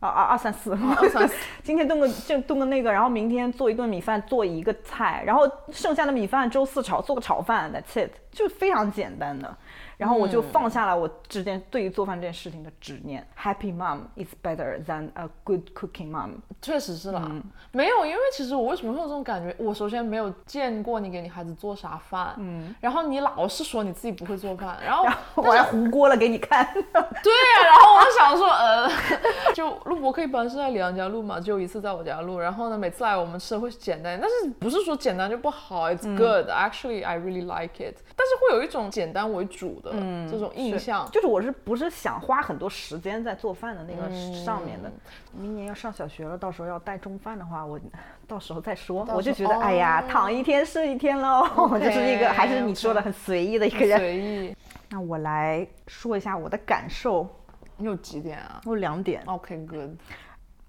[0.00, 1.34] 二三四，二三四。
[1.64, 9.56] 今天炖个就炖个那个，然后明天做一顿米饭，做一个菜，然后剩下的米饭周四炒做个炒饭，that's it，就非常简单的。
[9.98, 13.26] 然后我就放下了我之前对于做饭这件事情的执念。
[13.36, 16.36] Happy mom is better than a good cooking mom。
[16.62, 19.54] 确实是啦，嗯没有，因为其实我为什么会有这种感觉？
[19.58, 26.64] 我首先没有见过你给你孩子做啥饭，嗯，然后你老是说你自己不会做饭，然后我还糊锅了给你看。
[26.72, 28.90] 对啊，然后我就想说，呃，
[29.54, 39.92] 就录播客一般是在李阳家录嘛，只有一次在我家录，然后呢，每次来我们吃的会简单，但是不是说简单就不好，It's good,、Actually, I really like it，但是会有一种简单为主的
[40.30, 41.08] 这种印象。
[41.10, 44.08] 就是我是不是想花很多时间在做饭的那个
[44.44, 44.90] 上面的？
[45.32, 47.78] 明年要上小学了，到时候要带中饭的话，我
[48.28, 49.06] 到时候再说。
[49.14, 53.98] 我就觉得，哎呀，哦躺一天是一天喽，OK，就是一个还是你说的很随意的一个人。
[53.98, 54.56] 随意，
[54.90, 57.28] 那我来说一下我的感受，
[57.76, 59.90] 你有几点啊我有两点，？OK，good，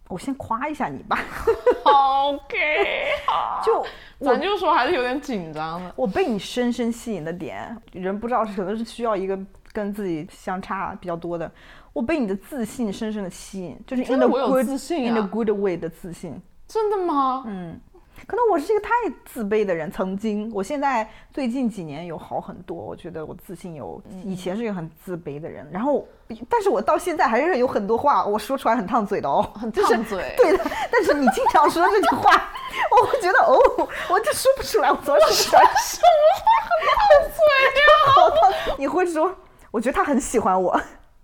[0.10, 1.18] 我先夸一下你吧。
[1.86, 2.58] OK，
[3.26, 3.86] 好，就
[4.20, 5.94] 咱就说还是有点紧张的。
[5.96, 9.40] 我被你深深吸引的点，人不知道是可能是需要一个
[9.72, 11.50] 跟自己相差比较多的。
[11.94, 16.40] 我被你的自信深深的吸引，就是觉 in 得 a 我有 good 自信 in a 啊 good way 的自信。
[16.68, 17.44] 真的吗？
[17.48, 17.80] 嗯，
[18.28, 18.90] 可能我是一个太
[19.26, 26.06] 自卑的人，曾经，我现在最近几年有好很多，我觉得我自信有，以前是一个很自卑的人，然后，
[26.50, 30.34] 但是我到现在还是有很多话我说出来很烫嘴的哦， 很烫嘴。
[30.38, 32.52] 对的，但是你经常说这句话，
[32.92, 33.58] 我会觉得哦，
[34.10, 36.70] 我就说不出来，我总是说什么话。
[36.70, 38.76] 很烫嘴呀？
[38.78, 39.34] 你会说，
[39.72, 40.72] 我觉得他很喜欢我，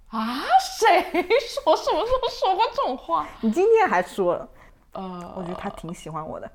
[0.10, 0.43] 啊？
[0.77, 1.01] 谁
[1.39, 3.27] 说什么时候说过这种话？
[3.41, 4.47] 你今天还说了，
[4.93, 6.51] 呃，我觉得他挺喜欢我的，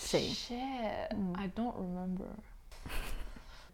[0.00, 2.24] 谁？Shit，I don't remember。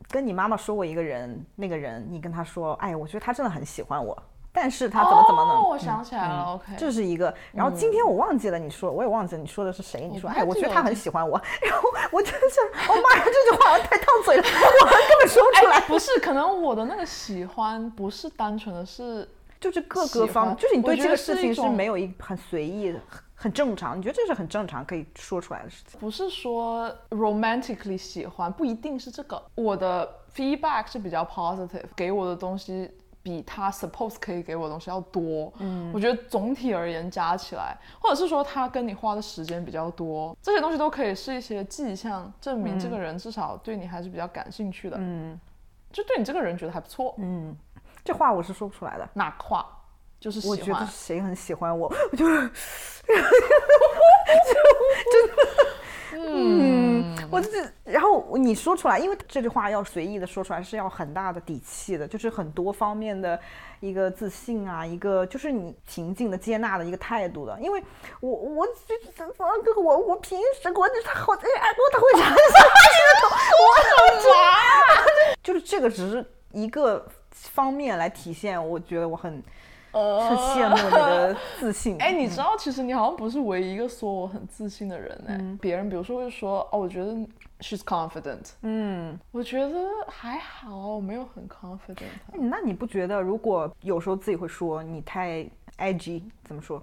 [0.08, 4.20] 跟你妈妈说过一个人，那个人你跟他说，哎，我觉得他真的很喜欢我，
[4.52, 5.52] 但是他怎么怎么呢？
[5.52, 6.72] 哦，我想起来了，OK。
[6.76, 10.08] 这是一个，然后今天我忘记了你说，我也忘记了你说的是谁。
[10.08, 15.76] 你说，哎，我觉得他很喜欢我，然后我真的是，我妈呀，这句话太烫嘴了，我根本说不出来。
[15.76, 23.00] 哎， 不是，可能我的那个喜欢不是单纯的是，就是各个方，就是你对这个事情是没有一很随意的，
[23.36, 23.96] 很很正常。
[23.96, 26.00] 你觉得这是很正常可以说出来的事情？
[26.00, 29.40] 不是说 romantically 喜欢，不一定是这个。
[29.54, 32.90] 我的 feedback 是比较 positive，给我的东西
[33.22, 35.52] 比他 suppose 可以给我的东西要多。
[35.58, 44.96] 嗯，我觉得总体而言加起来，或者是说他跟你花的时间比较多，这些东西都可以是一些迹象，证明这个人至少对你还是比较感兴趣的。
[44.98, 45.38] 嗯
[45.92, 47.14] 就对你这个人觉得还不错。
[47.18, 47.56] 嗯，
[48.04, 49.08] 这话我是说不出来的。
[49.14, 49.66] 哪个话？
[50.20, 50.86] 就是喜我觉得。
[50.86, 52.50] 谁很喜欢我， 我就是
[56.18, 63.38] 嗯，我这然后你说出来，因为这句话要随意的说出来是要很大的底气的，就是很多方面的
[63.80, 67.58] 一个自信啊，一个就是你平静的接纳的一个态度的。
[67.60, 67.82] 因为
[68.20, 68.94] 我我这
[69.80, 72.36] 我我平时我他好哎我他会讲我
[73.20, 74.46] 怎么
[75.42, 79.42] 就是这个只是一个方面来体现，我觉得我很
[80.20, 81.96] 很羡慕你的自信。
[82.02, 85.58] 哎，你知道，其实你好像不是唯一一个说我很自信的人哎。
[85.60, 87.12] 别人比如说会说，哦，我觉得
[87.60, 89.78] she's confident，嗯，我觉得
[90.08, 92.34] 还好，我没有很 confident 啊。
[92.34, 95.46] 那你不觉得如果有时候自己会说你太
[95.78, 96.82] edgy，怎么说？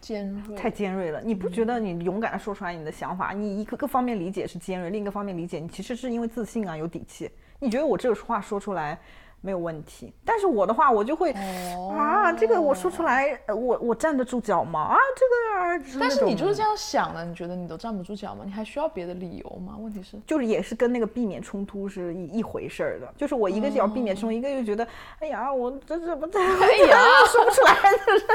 [0.00, 1.20] 尖锐，太尖锐了。
[1.20, 7.28] 你不觉得你勇敢的说出来你的想法，你一个个方面理解是尖锐，另一个方面理解你其实是因为自信啊，有底气。
[7.58, 8.96] 你觉得我这个话说出来
[9.40, 14.80] 没有问题，但是我的话我就会、啊，这个我说出来，呃我我站得住脚吗？
[14.80, 16.68] 啊，这个啊，但是你就是这样。
[16.76, 18.42] 想的，你觉得你都站不住脚吗？
[18.44, 19.76] 你还需要别的理由吗？
[19.78, 24.86] 问题是，就是也是跟那个避免冲突是一一回事儿的，就是我一个是要避免冲突，一个又觉得，
[25.20, 27.74] 哎呀，我这怎么这， 哎呀说不出来，
[28.06, 28.26] 就是。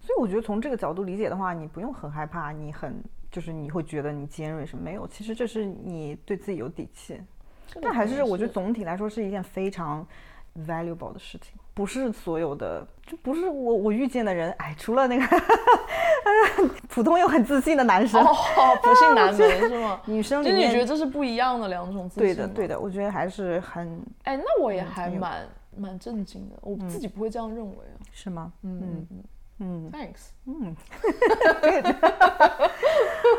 [0.00, 7.20] 所以我觉得从这个角度理解的话，你不用很害怕，你很就是你会觉得你尖锐什么没有，其实这是你对自己有底气。
[7.80, 10.06] 但还是我觉得总体来说是一件非常
[10.66, 15.24] valuable 的事情，不是所有的，就不是我我遇见的人，哎，除了那个
[16.88, 18.34] 普通又很自信的男生，哦，
[18.82, 20.00] 不信难门是吗？
[20.06, 22.22] 女生就你觉得这是不一样的两种自信？
[22.22, 22.68] 对的对。
[22.68, 27.96] 的，我觉得还是很哎，那我也还蛮蛮震惊的，我自己不会这样认为啊。
[28.12, 28.52] 是吗？
[28.62, 29.24] 嗯嗯嗯
[29.64, 30.30] 嗯，，thanks。
[30.44, 30.74] 嗯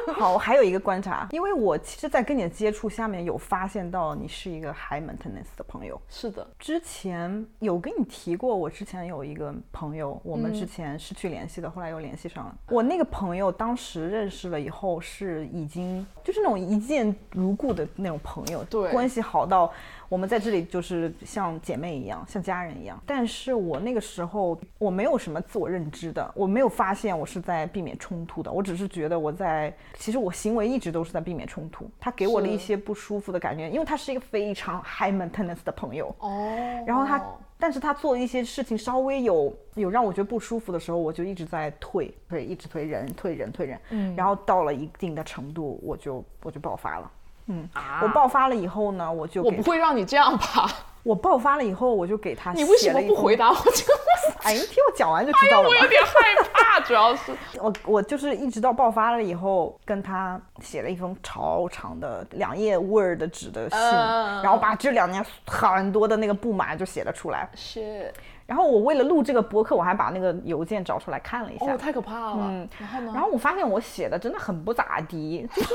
[0.16, 6.00] 好，我还有一个观察，因为我其实，在跟你的接触下面有发现到你是一个 high maintenance 的朋友。
[6.08, 12.56] 是的，之前有跟你提过，我之前有一个朋友，我们嗯之前失去联系的，后来又联系上了。
[12.70, 19.70] 我那个朋友当时认识了以后，是已经就是那种一见如故的那种朋友，对关系好到
[20.10, 23.02] 我们在这里就是像姐妹一样，像家人一样。
[23.06, 31.90] 但是我那个时候我没有什么自我认知的，我没有发现我是在避免冲突的，我只是觉得我在，其实我行为一直都是在避免冲突。
[32.00, 36.14] 他给我了一些不舒服的感觉，因为他是一个非常 high maintenance 的朋友。
[36.20, 36.84] 哦。
[36.86, 37.24] 然后他，
[37.58, 43.80] 但是他做一些事情稍微有有让我觉得不舒服的时候，我就一直在退，对，一直退人，退人，退人。
[43.90, 47.12] 嗯然后到了一定的程度，我就我就爆发了。
[47.48, 50.70] 嗯，啊我爆发了以后呢，我就我不会让你这样吧？
[51.04, 54.40] 我爆发了以后，我就给他你为什么不回答我这个问题？
[54.44, 55.76] 哎，你听我讲完就知道了吧。
[55.78, 56.12] 我有点害
[56.54, 67.50] 怕，主要是我我就是一直到爆发了以后，跟他写了一封超长的两页 Word 纸的信，嗯然后把这两年很多的那个不满就写了出来。
[67.54, 68.10] 是
[68.46, 71.66] 然后我为了录这个播客，我还把那个邮件找出来看了一下。
[71.74, 72.38] 哦，太可怕了。
[72.40, 73.12] 嗯然后呢？
[73.14, 75.74] 然后我发现我写的真的很不咋地， 就是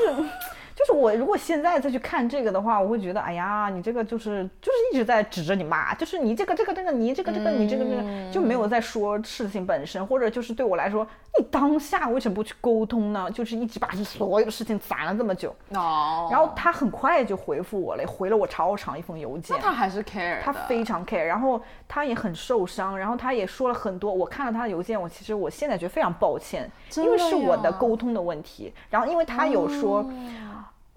[0.79, 11.05] 就是我如果现在再去看这个的话，我会觉得，哎呀，你这个就是就是一直在指着你骂，就是你这个这个这个你这个这个你这个这个就没有在说事情本身，或者就是对我来说，
[11.37, 13.29] 你当下为什么不去沟通呢？
[13.29, 19.65] 就是一直把这所有的事情攒了这么久，哦，然后他很快就回复我了，回了我超长一封邮件那。
[19.65, 24.13] 他还是 care 他非常 care，然后他也很受伤，然后他也说了很多。
[24.13, 28.73] 我看了他的邮件，我其实我现在觉得非常抱歉，因为是我的沟通的问题。
[28.89, 30.13] 然后因为他有说，哦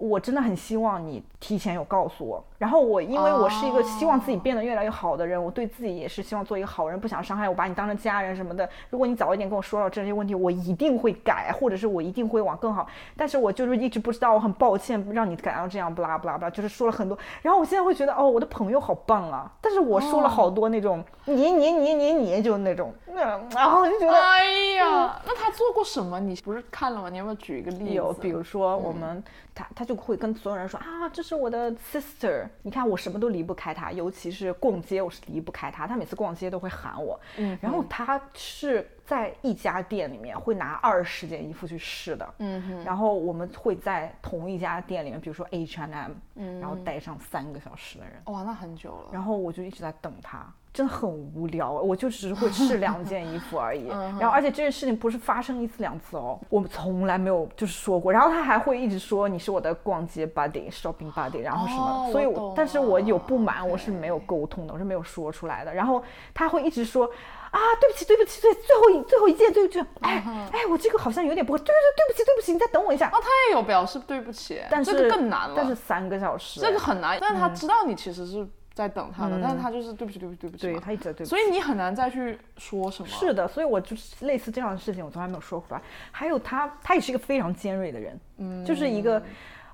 [0.03, 2.43] 我真的很希望你提前有告诉我。
[2.63, 8.69] 然后我因为我是一个希望自己变得越来越好的人，我对自己也是希望做一个好人，不想伤害我，把你当成家人什么的。
[8.89, 12.87] 如果你早一点跟我说到这些问题，我一定会改，或者是我一定会往更好。
[13.17, 17.19] 但是我就是一直不知道，我很抱歉让你感到这样，不拉不拉不拉，就是说了很多。
[17.41, 19.51] 然后我现在会觉得，哦，我的朋友好棒啊！
[19.59, 24.13] 但是我说了好多那种你你你你你，就那种，那然后就觉得。
[24.13, 24.45] 哎
[24.75, 26.17] 呀，那他做过什么？
[26.17, 27.09] 你不是看了吗？
[27.09, 27.93] 你要不要举一个例子？
[27.93, 29.21] 有，比如说我们、
[29.53, 35.85] 他他就会跟所有人说啊，这是我的 sister，你看我什么都离不开他，尤其是逛街，我是离不开他。
[35.87, 49.09] 他每次逛街都会喊我，嗯然后他是在一家店里面会拿二十件衣服去试的，嗯哼，然后我们会在同一家店里面，比如说 H&M，、嗯然后待上三个小时的人，哇，那很久了。
[49.11, 51.71] 然后我就一直在等他，真的很无聊。
[51.71, 53.87] 我就只是会试两件衣服而已。
[54.19, 58.11] 然后，而且这件事情不是发生一次两次哦，我们从来没有就是说过。
[58.11, 61.83] 然后他还会一直说你是我的逛街 buddy、shopping buddy，然后什么。
[61.83, 65.73] 哦所以我但是我有不满，我是没有沟通的，我是没有说出来的。
[65.73, 66.01] 然后
[66.33, 67.09] 他会一直说。
[67.53, 73.09] 啊，对不起，对不起，最，最后一最后一件，对不起，哎、嗯哎，我这个好像有点不会，对对对，对不起，对不起，你再等我一下。
[73.09, 75.53] 哦，他也有表示对不起，但是这个更难了。
[75.55, 80.63] 但是三个小时，这个很难，但是他知道你其实是在等他的，但是他就是对不起，对不起，对不起。
[80.63, 83.07] 对他一直在对不起所以你很难再去说什么。
[83.07, 85.81] 是的，所以我就是类似这样的事情，我从来没有说出来。
[86.11, 89.21] 还有他，他也是一个非常尖锐的人，嗯，就是一个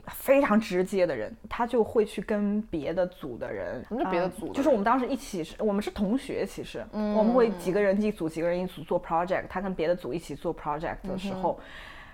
[0.10, 11.60] 非常直接的人，他就会去跟别的组的人，什么叫别的嗯组就是我们当时一起是，我们是同学，其实，嗯我们会几个人一组，几个人一组做 project，他跟别的组一起做 project 的时候。
[11.60, 11.66] 嗯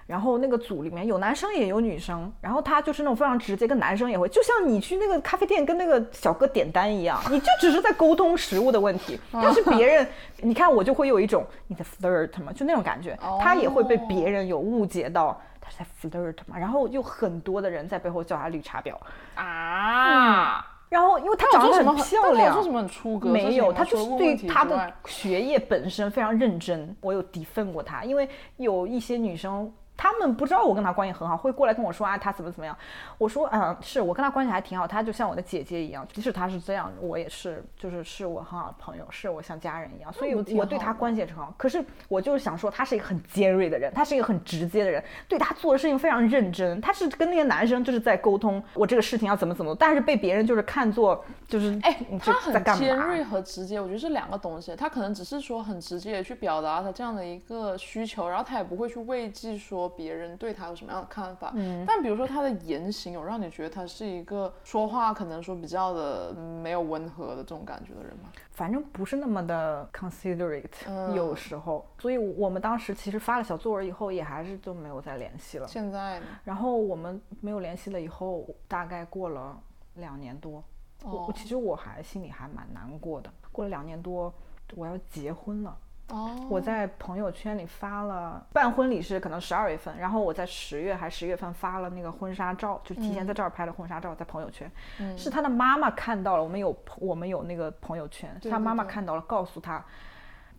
[0.08, 10.08] 然后那个组里面有男生也有女生，然后他就是那种非常直接，跟男生也会，就像你去那个咖啡店跟那个小哥点单一样，你就只是在沟通食物的问题，但是别人，
[10.38, 18.94] 你看我就会有一种你在 flirt 嘛，就那种感觉，他也会被别人有误解到他是在 flirt 嘛，然后有很多的人在背后叫他绿茶婊，
[19.34, 23.30] 啊，然后因为他长得很漂亮什么很出格？
[23.30, 26.96] 没有，他他就是对他的学业本身非常认真。
[27.02, 29.74] 我有 defend 过他，因为有一些女生。
[29.98, 32.76] 她们不知道我跟他关系很好，会过来跟我说啊，他怎么怎么样。
[33.18, 36.06] 我说，嗯，是我跟他关系还挺好，他就像我的姐姐一样。
[36.12, 40.12] 即使他是这样，我也是，就是是我很好的朋友，是我像家人一样。
[40.14, 41.54] 所以我对她关系也很好。
[41.58, 46.80] 可是我就是想说，他是一个很尖锐的人，他是一个很直接的人，对他做的事情非常认真。
[46.82, 54.76] 他是跟那个男生就是在沟通我这个事情要怎么怎么，但是被别人就是看作就是哎他很在干嘛尖锐和直接，我觉得是两个东西。
[54.76, 61.52] 他可能只是说很直接的去表达他这样的一个需求，然后他也不会去畏惧说别人对他有什么样的看法。
[61.56, 68.30] 嗯，但比如说他的言行有让你觉得他是一个说话可能说比较的嗯没有温和的这种感觉的人吗？
[68.52, 75.68] 反正不是那么的 considerate，、嗯有时候，所以我们当时其实发了小作文以后，也还是就没有再联系了。
[75.68, 76.26] 现在呢？
[76.44, 79.60] 然后我们没有联系了以后，大概过了
[79.96, 80.64] 两年多，
[81.04, 83.30] 我其实我还心里还蛮难过的。
[83.52, 84.34] 过了两年多，
[84.76, 85.78] 我要结婚了。
[86.10, 95.18] 哦，我在朋友圈里发了办婚礼是可能十二月份，然后我在十月还十月份发了那个婚纱照，就提前在这儿拍的婚纱照，在朋友圈，嗯。
[95.18, 99.84] 是他的妈妈看到了，我们有我们有那个朋友圈，对他妈妈看到了，告诉他，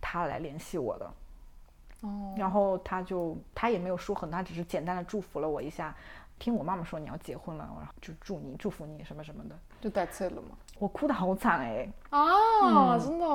[0.01, 1.11] 他来联系我的，
[2.01, 5.95] 哦，然后他就他也没有说很多，他只是简单的祝福了我一下。
[6.39, 10.49] 听我妈妈说你要结婚了，然后就祝你祝福你什么什么的，就 that's it 了吗？
[10.77, 12.27] 我哭的好惨哎，啊，
[12.93, 12.99] 嗯。
[12.99, 13.25] 真的，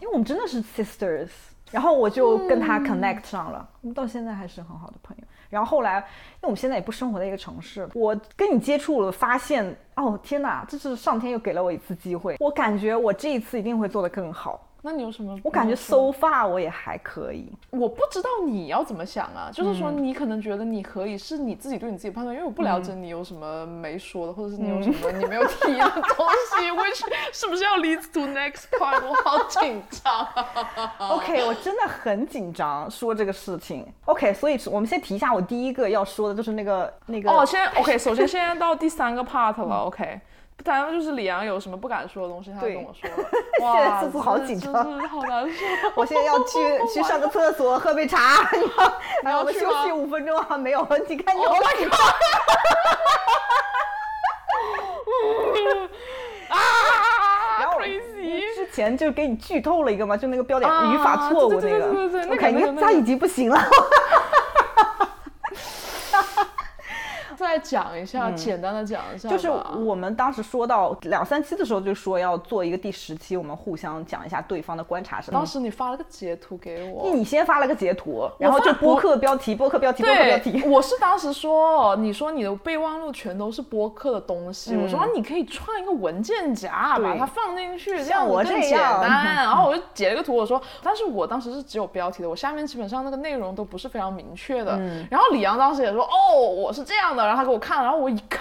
[0.00, 1.30] 因为我们真的是 sisters，
[1.70, 5.24] 然后我就跟嗯他 connect 上了，我们到现在还是很好的朋友。
[5.50, 6.04] 然后后来，因为
[6.42, 14.67] 我们现在也不生活在一个城市，我跟你接触了，发现哦天哪，这是上天又给了我一次机会，我感觉我这一次一定会做得更好。
[14.80, 15.38] 那你有什么？
[15.42, 26.26] 我感觉你有什么 so far 我也还可以，我不知道你要怎么想啊，就是说嗯你可能觉得你可以，是你自己对你自己判断，因为我不了解你有什么没说的，或者是你有什嗯么你没有提的东
[26.56, 29.02] 西， which 是不是要 lead to next part？
[29.06, 33.84] 我好紧张啊！OK，我真的很紧张说这个事情。
[34.04, 40.20] OK，所以我们先提一下，我第一个要说的就是那个那个哦，现在 OK，首先 现在到第三个 part 了，OK。
[40.64, 43.16] 当然就是李阳有什么不敢说的东西，他对跟我说了。
[43.58, 44.72] 现在哇，速度好紧张
[45.08, 45.64] 好难受。
[45.94, 46.58] 我现在要去
[46.92, 48.48] 去上个厕所，喝杯茶，
[49.22, 51.98] 然后我们休息五分钟啊，没有，你看你 Oh 好 my 紧 god！
[56.50, 56.56] 啊
[57.60, 57.78] 然后！
[58.54, 61.60] 之前就给你剧透了一个嘛，就那个标点啊语法错误那个。
[61.60, 63.58] 对对对对那个 OK，你那个那个看他已经不行了。
[67.58, 69.50] 再讲一下，简单的讲一下就是
[69.84, 75.46] 我们当时说到两三期的时候，就说要做一个第十期，我们互相讲一下对方的观察什么当。
[75.46, 77.08] 时你发了个截图给我。
[77.10, 80.62] 你先发了个截图，然后就播客标题、播客标题、播客标，题。
[80.68, 89.36] 我是当时说，你说你的备忘录全都是播客的东西，我说、啊你可以创一个文件夹，把它放进去，这样我更简单。
[89.48, 94.76] 然后我就截了个图，我说，但是我当时是只有标题的，我下面基本上那个内容都不是非常明确的。
[94.76, 98.40] 嗯然后李阳当时也说，哦，我是这样的，然后他给我看，然后我一看，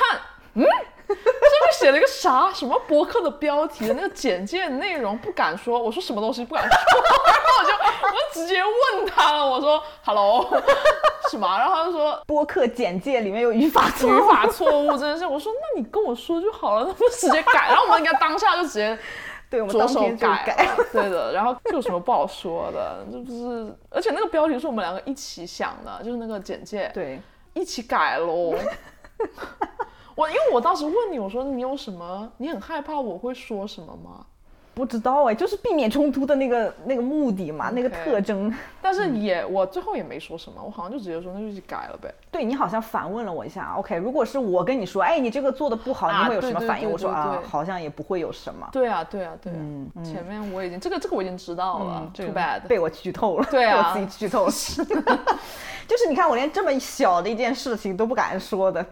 [0.53, 0.63] 嗯。
[1.07, 2.51] 上面写了一个啥？
[2.53, 6.69] 什么博客的标题的那个简介内容不敢说，我说什么东西不敢说，
[7.31, 10.45] 然后我就我就直接问他了，我说 “hello”，
[11.31, 11.47] 什么？
[11.57, 14.19] 然后他就说播客简介里面有语法错语。
[14.27, 15.25] 法错误，真的是。
[15.25, 17.69] 我说那你跟我说就好了，那不直接改？
[17.69, 18.99] 然后我们应该当下就直接
[19.49, 20.69] 对，我们着手改改。
[20.91, 21.31] 对的。
[21.31, 23.05] 然后这有什么不好说的？
[23.09, 27.21] 这不是，而且那个标题是我们两个一起想的，就是那个简介，对，
[27.53, 28.53] 一起改喽。
[30.15, 32.31] 我因为我当时问你，我说你有什么？
[32.37, 34.25] 你很害怕我会说什么吗？
[34.73, 38.53] 不知道哎，就是避免冲突的那个那个目的嘛，那个特征。
[38.79, 42.13] 但是也，我最后也没说什么，我好像就直接说那就去改了呗。
[42.29, 46.87] 对你好像反问了我一下，OK，如果是我跟你说，哎，你这个做的不好，啊你会有什么反应？
[46.87, 48.69] 对我说啊好像也不会有什么。
[48.71, 49.57] 对啊，对啊，对啊。
[50.03, 52.67] 前面我已经这个这个我已经知道了、嗯 t 这 o o 个 bad。
[52.67, 54.51] 被我剧透了，对啊被我自己剧透了。
[55.87, 58.85] 就是你看，我连这么小的一件事情都不敢说的，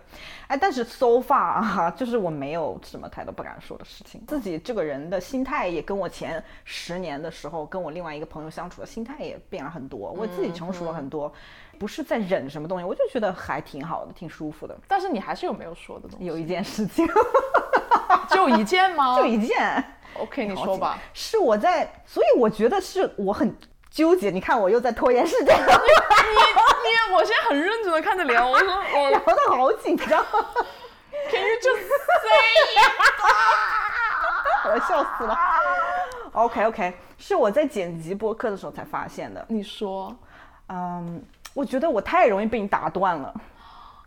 [0.47, 4.23] 哎，但是 so far 啊，就是我没有什么太多不敢说的事情。
[4.27, 11.31] 自己这个人的心态也跟我前十年的时候跟我另外一个朋友相处的心态也变了很多，我自己成熟了很多，
[11.77, 14.77] 不是在忍什么东西，我就觉得还挺好的，挺舒服的。
[14.87, 16.25] 但是你还是有没有说的东西？
[16.25, 17.05] 有一件事情，
[18.31, 19.17] 就一件吗？
[19.17, 19.83] 就一件
[20.17, 20.97] ，OK，你说吧。
[21.13, 23.53] 是我在，所以我觉得是我很
[23.95, 24.29] 纠结。
[24.29, 30.23] 你看，我又在拖延时间， 你你，我现在很认真的看着聊，我说我聊得好紧张
[31.31, 31.87] ，Can you just
[32.21, 32.35] say？
[34.65, 35.37] 我要笑死了。
[36.33, 39.45] OK OK，是我在剪辑播客的时候才发现的。
[39.47, 40.13] 你说
[40.67, 41.23] 嗯，
[41.53, 43.33] 我觉得我太容易被你打断了。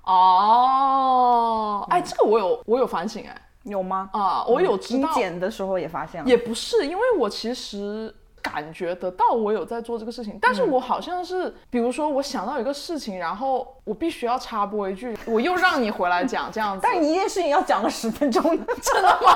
[0.04, 4.10] 哦，哎，这个我有我有反省哎，有吗？
[4.12, 16.80] 啊，我有知道你，剪的时候也发现了，也不是，因为我其实感觉得到我有在做这个事情，但是我好像是，比如说我想到一个事情，然后我必须要插播一句，我又让你回来讲这样子。
[16.82, 18.42] 但一件事情要讲个十分钟，
[18.82, 19.34] 真的吗？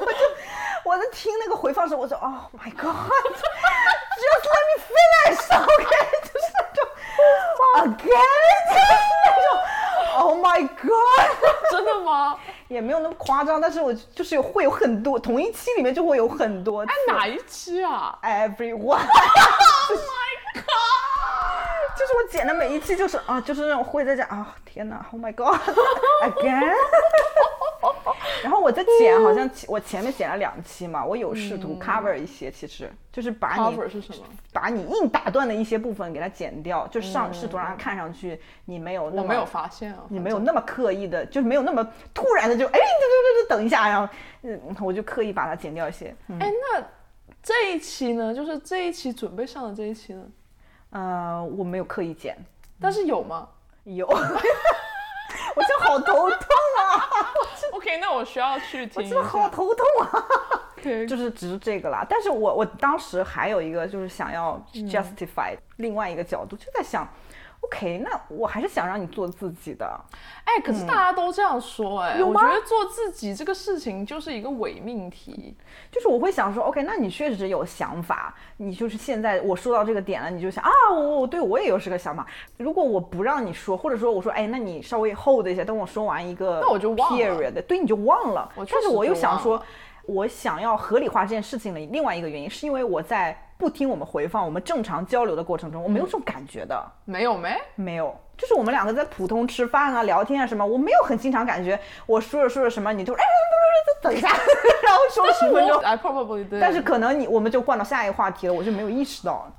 [0.00, 0.18] 我就
[0.84, 6.78] 我在听那个回放时候，我说，Oh my God，just let me finish，OK，、就是那种
[7.92, 8.28] again，
[8.68, 8.80] 就是
[9.24, 9.48] 那种
[10.18, 11.17] ，Oh my God，真
[11.88, 12.36] 的吗？
[12.68, 16.82] 也没有那么夸张，但是我就是有会有很多，同一期里面就会有很多。
[16.82, 20.64] 哎，哪一期啊 Everyone，？Oh my god！
[21.98, 26.72] 就是我剪的每一期就是啊，就是那种会在讲啊，天哪，Oh my God，again。
[28.42, 34.24] 然后我在剪，好像我前面剪了两期嘛，我有试图 cover 一些，其实就是把你 cover 是什么？
[34.52, 44.12] 把你硬打断的一些部分给它剪掉，就上试图让它看上去你没有那么我没有发现啊，你没有那么刻意的，就是没有那么突然的就哎，对对对对，等一下，然后
[44.42, 46.14] 嗯，我就刻意把它剪掉一些。
[46.28, 46.82] 嗯哎，那
[47.42, 48.34] 这一期呢？
[48.34, 50.22] 就是这一期准备上的这一期呢？
[50.90, 52.36] 呃，我没有刻意剪，
[52.80, 53.48] 但是有吗
[53.84, 54.06] 有，
[55.62, 56.48] 我真的好头痛
[56.78, 57.08] 啊？
[57.74, 59.48] OK，那我需要去听我真的好。
[59.48, 60.24] 头痛啊。
[61.08, 62.06] 就是只是这个啦。
[62.08, 67.06] 但是我我当时还有一个就是想要嗯 justify、另外一个角度，就在想
[67.68, 69.88] ，OK，那我还是想让你做自己的。
[70.44, 75.54] 哎，可是大家都这样说，哎，我觉得做自己这个事情就是一个伪命题。
[75.92, 82.26] 就是我会想说，OK，那你确实有想法，你就是现在我说到这个点了，你就想啊，我我对我也有这个想法。
[82.56, 88.50] 如果我不让你说，或者说我说，哎，那你稍微 hold 一下，等我说完一个，那我就忘了 period，对，你就忘了。
[88.56, 89.62] 但是我又想说，
[90.06, 96.80] 我想要合理化这件事情的另外一个原因，是因为我在不听我们回放、我们正常交流的过程中，我没有这种感觉的。
[97.04, 97.56] 没有没？
[97.74, 103.22] 没有，就是我们两个在普通吃饭啊、聊天啊什么，我没有很经常感觉我说着说着什么，你就哎，
[104.00, 104.28] 等一下，
[104.82, 106.60] 然后说了十分钟，I probably did。
[106.60, 109.50] 但是可能你我们就换到下一个话题了，我就没有意识到。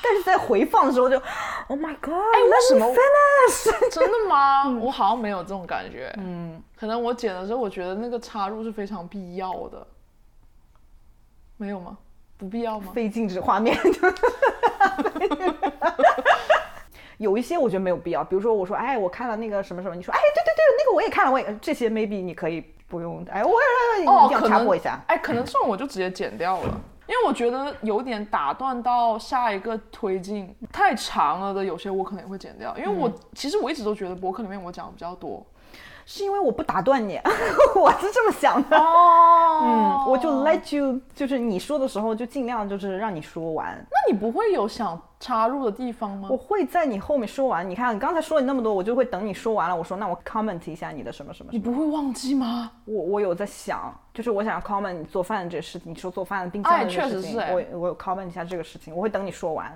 [0.00, 1.20] 但是在回放的时候就
[1.66, 2.14] ，Oh my God！
[2.14, 3.70] 哎为什么 finish？
[3.92, 4.66] 真的吗？
[4.80, 6.10] 我好像没有这种感觉。
[6.18, 9.86] 嗯，可能我剪的时候，我觉得那个插入是非常必要的。
[11.58, 11.98] 没有吗？
[12.38, 12.92] 不必要吗？
[12.94, 13.76] 非静止画面。
[17.18, 23.50] 有一些我觉得没有必要，比如说我说，哎，我看了那个什么什么，你说，哎，对对对，那个我也看了，我也这些 maybe 你可以不用，哎，我
[24.00, 25.02] 一哦，定要可能插播一下。
[25.08, 35.44] 哎，可能这种我就直接剪掉了，因为我觉得有点打断到下一个推进太长了的，有些我可能也会剪掉，因为嗯我、其实我一直都觉得博客里面我讲的比较多。
[36.10, 37.20] 是因为我不打断你，
[37.76, 38.78] 我是这么想的。
[38.78, 43.76] 哦嗯，我就 let you，就是你说的时候就尽量就是让你说完。
[43.90, 46.36] 那你不会有想插入的地方吗我？
[46.36, 51.58] 会在你后面说完，你看你刚才说了那么多，我就会等你说完了，我说那我 comment 一下你的什么什么什么。
[51.58, 52.72] 你不会忘记吗？
[52.86, 59.70] 我我有在想，就是我想要 comment 你做饭的这个事情，你说做饭的冰箱哎的这个事情，确实是哎我我有 comment 一下这个事情，我会等你说完。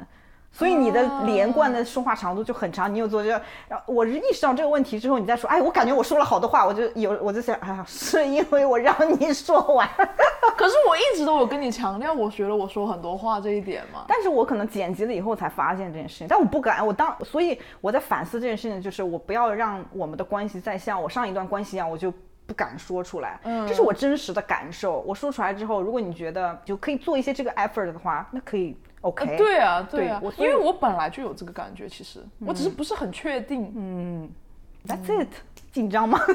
[0.53, 9.89] 所以你的连贯的说话长度就很长，你有做这个，然后我是意识到这个问题之后，你再说，哎，我感觉我说了好多话，我就有我就想，哎呀，是因为我让你说完，
[10.57, 14.05] 可是我一直都有跟你强调，我觉得我说很多话这一点嘛。
[14.07, 22.13] 但是我可能剪辑了以后才发现这件事情，但我不敢，我当所以我在反思这件事情，就是我不要让我们的关系再像我上一段关系一样，我就
[22.47, 25.01] 不敢说出来，嗯这是我真实的感受。
[25.07, 29.25] 我说出来之后，如果你觉得就可以做一些这个 effort 的话，那可以 OK。
[29.31, 33.73] 呃对啊，对啊，因为我本来就有这个感觉，其实我只是不是很确定。
[33.77, 34.31] 嗯
[34.87, 35.29] ，That's it，
[35.71, 36.19] 紧张吗？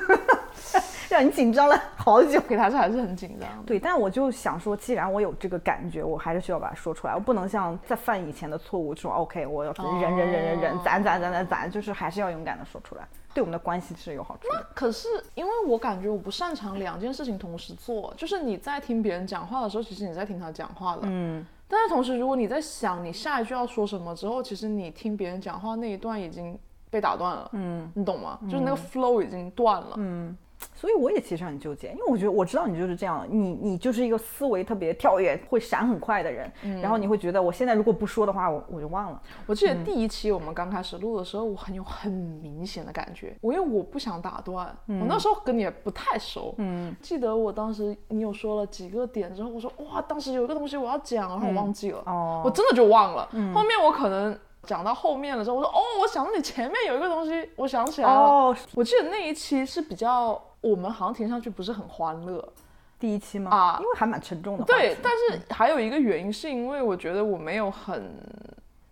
[1.09, 2.41] 让你紧张了好久。
[2.41, 3.47] 给他是还是很紧张。
[3.65, 14.65] 对，但我就想说，既然我有这个感觉，我还是需要把它说出来，我不能像再犯以前的错误，说 OK，我要忍忍忍忍忍，攒攒攒攒攒，就是还是要勇敢的说出来，对我们的关系是有好处的。
[14.75, 21.03] 可是因为我感觉我不擅长两件事情同时做，就是你在听别人讲话的时候，其实你在听他讲话了。
[21.03, 26.57] 嗯，但是同时，如果你在想你下一句要说什么之后，其实你听别人讲话那一段已经
[26.89, 27.49] 被打断了。
[27.53, 28.39] 嗯，你懂吗？
[28.49, 29.95] 就是那个 flow 已经断了。
[29.97, 30.37] 嗯，
[30.77, 36.51] 所以我也其实很纠结，因为我觉得我知道你就是这样，你你就是一个思维特别跳跃、会闪很快的人，
[36.81, 39.19] 然后你会觉得我现在如果不说的话，我我就忘了。
[39.47, 52.43] 我记得第一期我们刚开始录的时候，我很有很明显的感觉，我因为我不想打断，我那时候跟你也不太熟，嗯，记得我当时你有说了几个点之后，我说哇，当时有一个东西我要讲，然后我忘记了，哦。
[52.45, 54.37] 我真的就忘了，后面我可能。
[54.63, 58.19] 讲到后面的时候，我说哦，我想到你前面有一个东西，我想起来了。
[58.19, 62.53] 哦，我记得那一期是比较，我们好像听上去不是很欢乐，
[62.99, 63.51] 第一期吗？
[63.51, 64.63] 啊因为还蛮沉重的。
[64.65, 68.11] 对，但是还有一个原因是因为我觉得我没有很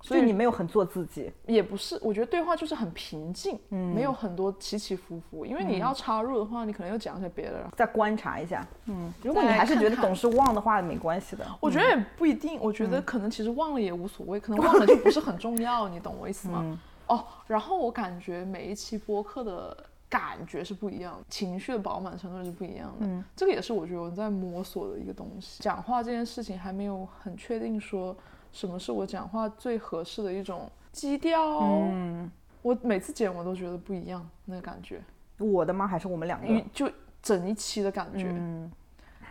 [0.02, 5.44] 所以你没有很做自己，也不是，我觉得对话就是很平静，没有很多起起伏伏。
[5.44, 7.68] 因为你要插入的话，你可能又讲一些别的。
[7.76, 8.64] 再观察一下。
[8.86, 11.44] 嗯，如果你还是觉得总是忘的话，没关系的。
[11.60, 16.80] 我觉得也不一定，我觉得可能其实忘了也无所谓，可能忘了就不是很重要，你懂我意思吗？
[17.10, 19.76] 哦，然后我感觉每一期播客的
[20.18, 23.24] 感觉是不一样的，情绪的饱满程度是不一样的。
[23.36, 25.62] 这个也是我觉得我在摸索的一个东西。
[25.62, 28.16] 讲话这件事情还没有很确定说
[28.52, 31.60] 什么是我讲话最合适的一种基调。
[31.60, 35.02] 嗯，我每次剪我都觉得不一样，那个感觉。
[35.38, 35.86] 我的吗？
[35.86, 36.48] 还是我们两个？
[36.48, 36.90] 一就
[37.22, 38.30] 整一期的感觉。
[38.32, 38.72] 嗯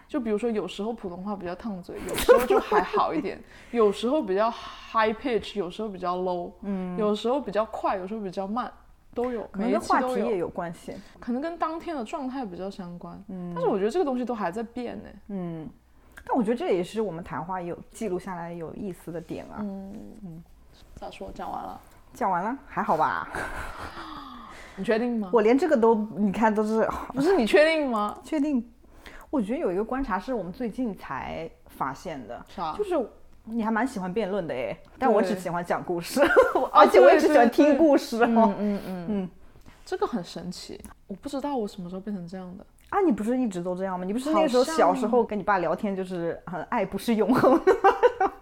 [0.07, 8.70] 就比如说，有时候普通话比较烫嘴，有时候就还好一点， 有时候比较 high pitch，有时候比较 low，嗯，有时候比较快，有时候比较慢，
[9.14, 10.94] 都有，可能跟话题也有，关系。
[11.20, 13.22] 可能跟当天的状态比较相关。
[13.28, 15.08] 嗯，但是我觉得这个东西都还在变呢。
[15.28, 15.68] 嗯，
[16.26, 19.56] 但我觉得这也是我们谈话有记录下来有意思的点啊。
[19.60, 19.94] 嗯
[20.24, 20.42] 嗯
[20.96, 21.30] 咋说？
[21.32, 21.80] 讲完了，
[22.12, 23.28] 讲完了，还好吧？
[24.76, 25.30] 你确定吗？
[25.32, 28.18] 我连这个都，你看都是不是你确定吗？
[28.24, 28.68] 确定。
[29.30, 32.96] 我觉得有一个观察是我们最近才发现的，啥就是
[33.45, 36.20] 你还蛮喜欢辩论的哎，但我只喜欢讲故事，
[36.72, 38.26] 而且我也只喜欢听故事哦。
[38.26, 39.30] 嗯嗯嗯嗯，
[39.84, 42.64] 这个很神奇，我不知道我什么时候变成这样的。
[42.90, 44.05] 啊，你不是一直都这样吗？
[44.05, 47.72] 你不是那个时候小时候跟你爸聊天就是很爱不是永恒的？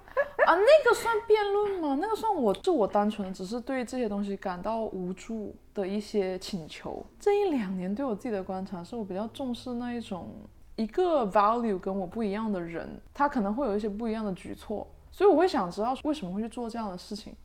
[0.45, 1.99] 啊，那个算辩论吗？
[2.01, 7.05] 那个算我，就我单纯只是对这些东西感到无助的一些请求。
[7.19, 10.29] 这一两年对我自己的观察，是我比较重视那一种
[10.77, 17.37] 一个 value 跟我不一样的人，他可能会有一些不一样的举措，所以我会想知道为什么会去做这样的事情。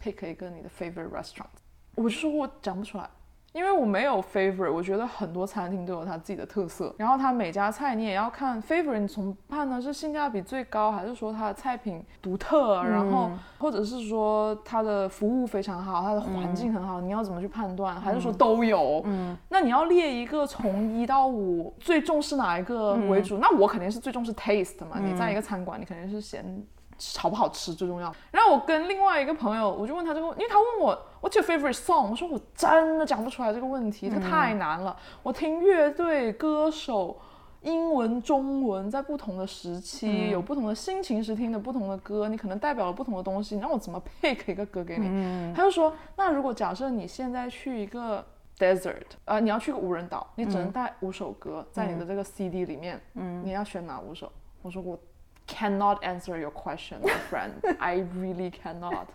[0.00, 1.46] pick 一个你的 favorite restaurant，
[1.96, 3.10] 我就说我讲不出来。
[3.54, 9.80] 因为我没有 favorite，我觉得很多餐厅都有它自己的特色，然后它每家菜你也要看 favorite，你从判呢？
[9.80, 17.94] 是性价比最高，还是说它的菜品独特，然后或者是说它的服务非常好，它的环境很好，你要怎么去判断？
[18.00, 19.00] 还是说都有？
[19.04, 23.38] 嗯，那你要列一个从一到五最重视哪一个为主？
[23.38, 24.98] 那我肯定是最重视 taste 嘛。
[24.98, 26.44] 你在一个餐馆，你肯定是嫌
[27.18, 28.14] 好不好吃最重要。
[28.30, 32.10] 然后我跟另外一个朋友，我就问他这个问，因为他问我 What's your favorite song？
[32.10, 34.96] 我说我真的讲不出来这个问题，这太难了。
[35.22, 37.18] 我听乐队、歌手。
[37.62, 43.54] 英文、中文在不同的时期、有不同的心情时听的不同的歌，你可能代表了不同的东西。
[43.54, 45.08] 你让我怎么 pick 一个歌给你？
[45.54, 48.22] 他就说，那如果假设你现在去一个
[48.58, 53.00] desert，呃，你要去个无人岛，你只能带五首歌在你的这个 CD 里面，
[53.42, 54.30] 你要选哪五首？
[54.60, 54.98] 我说我
[55.46, 57.52] cannot answer your question, my friend.
[57.78, 59.06] I really cannot.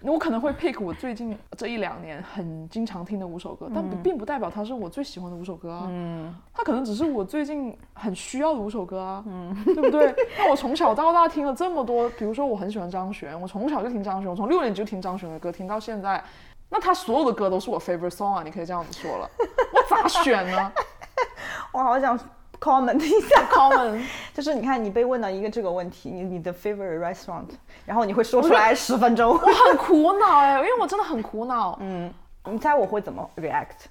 [0.00, 5.86] 我可能会 pick 我最近这一两年很经常听的五首歌，但不并不代表它是我最喜欢的五首歌啊。
[5.88, 9.24] 嗯，它可能只是我最近很需要的五首歌啊。
[9.26, 10.14] 嗯，对不对？
[10.36, 16.22] 那我从小到大听了这么多，比如说我很喜欢张悬，我从小就听张悬，我从六年级就听张悬的歌，听到现在，
[16.68, 19.30] 那他所有的歌都是我 favorite song 啊，你可以这样子说了。
[19.72, 20.72] 我咋选呢
[21.72, 22.18] 我好想
[22.64, 24.02] comment 一下，？Common，
[24.32, 27.44] 就是你看你被问到一个这个问题，你你的 favorite restaurant，
[27.84, 31.76] 然后你会说出来十分钟，我很苦恼哎，因为我真的很苦恼。
[31.82, 32.10] 嗯，
[32.46, 33.86] 你猜我会怎么 react？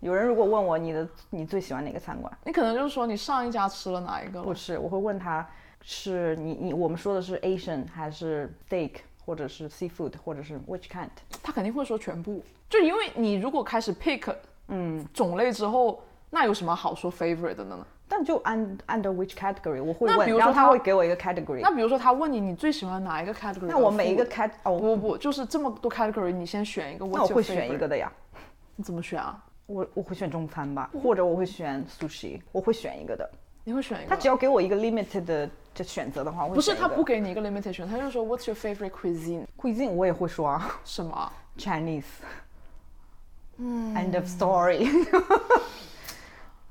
[0.00, 4.42] 有人如果问我你的你最喜欢哪个餐馆，你可能就是说你上一家吃了哪一个？
[4.42, 5.46] 不是，我会问他
[5.82, 8.92] 是你你我们说的是 Asian 还是 steak
[9.24, 11.08] 或者是 seafood 或者是 which kind？
[11.42, 14.34] 他肯定会说全部，就因为你如果开始 pick
[14.68, 17.86] 嗯种类之后，那有什么好说 favorite 的呢？
[18.10, 21.60] 但就 un under which category 我会问，那比如说然后他他会给我一个 category。
[21.62, 23.66] 那比如说他问你你最喜欢哪一个 category？
[23.68, 27.06] 那我每一个 cat 哦，不不不，就是这么多 category，你先选一个。
[27.06, 28.12] 那我会选一个，的呀。
[28.74, 29.40] 你怎么选啊？
[29.66, 33.30] 我我会选中餐吧，或者我会选 sushi，我会选一个的。
[33.62, 34.10] 你会选一个？
[34.10, 42.02] 他只要给我一个 limited 的的选择的话，我会不是他不给你一个 limitation，他就说 What's your favorite cuisine？cuisine 我也会说啊什么？，Chinese。
[43.58, 44.88] 嗯，end of story。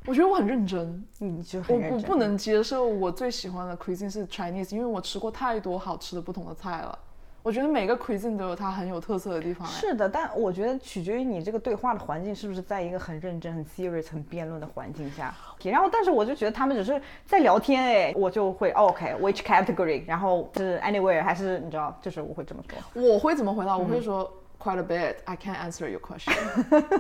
[0.06, 2.02] 我觉得我很认真，你就我很认真。
[2.02, 6.98] 我不能接受我最喜欢的 cuisine 是 Chinese，因为我吃过太多好吃的不同的菜了。
[7.42, 9.68] 我觉得每个 cuisine 都有它很有特色的地方。
[9.68, 15.34] 哎，是的，但我觉得取决于你这个对话的环境是不是在一个很认真、很 serious、很辩论的环境下。
[15.64, 23.02] 然后，但是我就觉得他们只是在聊天，哎，我就会、哦 OK，which category，然后是 anywhere，还是你知道，就是我会这么说。
[23.02, 23.78] 我会怎么回答？
[23.78, 24.30] 我嗯会说
[24.62, 25.16] quite a bit.
[25.26, 26.34] I can't answer your question.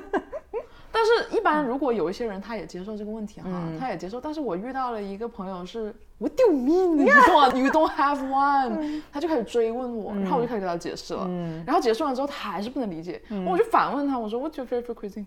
[0.91, 4.19] 但是，一般如果有一些人他也接受这个问题哈，嗯他也接受。
[4.19, 9.01] 但是我遇到了一个朋友是 What do you mean you don't you don't have one？
[9.11, 11.27] 他就开始追问我，然后我就开始给他解释了。
[11.65, 15.25] 然后解释完之后，他还是不能理解，我就反问他，我说 What's your favorite cuisine？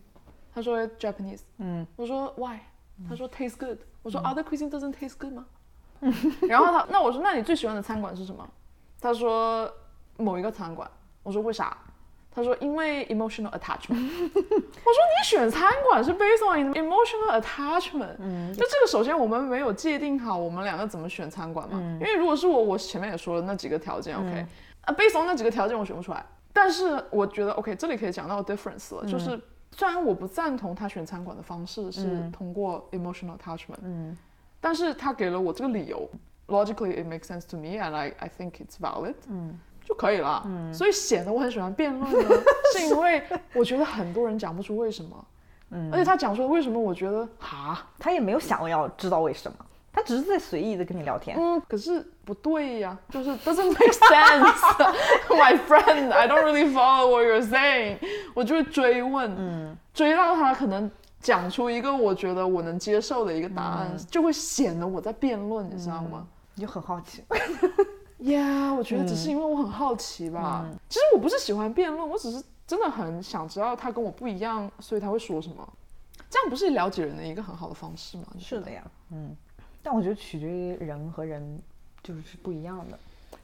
[0.55, 1.41] 他说 Japanese。
[1.59, 2.59] 嗯，我说 Why？
[3.09, 3.79] 他说 Taste good。
[4.03, 5.47] 我说 Other cuisine doesn't taste good 吗？
[6.49, 8.47] 然后他那我说那你最喜欢的餐馆是什么？
[9.01, 9.71] 他说
[10.17, 10.91] 某一个餐馆。
[11.23, 11.79] 我说为啥？
[12.35, 13.91] 他说因为 emotional attachment。
[13.95, 18.17] 我说你选餐馆是 based on emotional attachment。
[18.19, 21.79] 嗯，就这个首先我们没有界定好我们两个怎么选餐馆嘛。
[22.01, 24.47] 因为如果是我，我前面也说了那几个条件，OK，
[24.83, 26.25] 啊 based on 那几个条件我选不出来。
[26.55, 29.41] 但是我觉得 OK，这里可以讲到 difference 了，就是
[29.75, 34.15] 虽然我不赞同他选餐馆的方式是通过 emotional attachment，嗯，
[34.61, 36.07] 但是他给了我这个理由
[36.49, 42.29] ，logically it makes sense to me，and I I think it's valid，嗯，就可以了，嗯，所以显得我很喜欢辩论呢，
[42.77, 43.23] 是因为
[43.55, 45.25] 我觉得很多人讲不出为什么，
[45.71, 49.59] 嗯，而且他讲出为什么，我觉得哈，他也没有想要知道为什么。
[49.95, 57.99] 他只是在随意的跟你聊天，嗯，可是不对呀，就是 doesn't make sense，my friend，I don't really follow what you're saying，
[58.33, 66.27] 我就会追问，嗯，追到他可能讲出一个我觉得我能接受的一个答案，就会显得我在辩论，你知道吗？
[66.55, 67.23] 你就很好奇，
[68.31, 70.69] 呀，我觉得只是因为我很好奇吧。
[70.89, 75.69] 其实我不是喜欢辩论，我只是真的很想知道他跟我不一样，所以他会说什么，
[76.31, 78.27] 这样不是了解人的一个很好的方式吗？
[78.39, 79.37] 是的呀，嗯。
[79.83, 81.61] 但我觉得取决于人和人，
[82.05, 82.99] 就是是不一样的。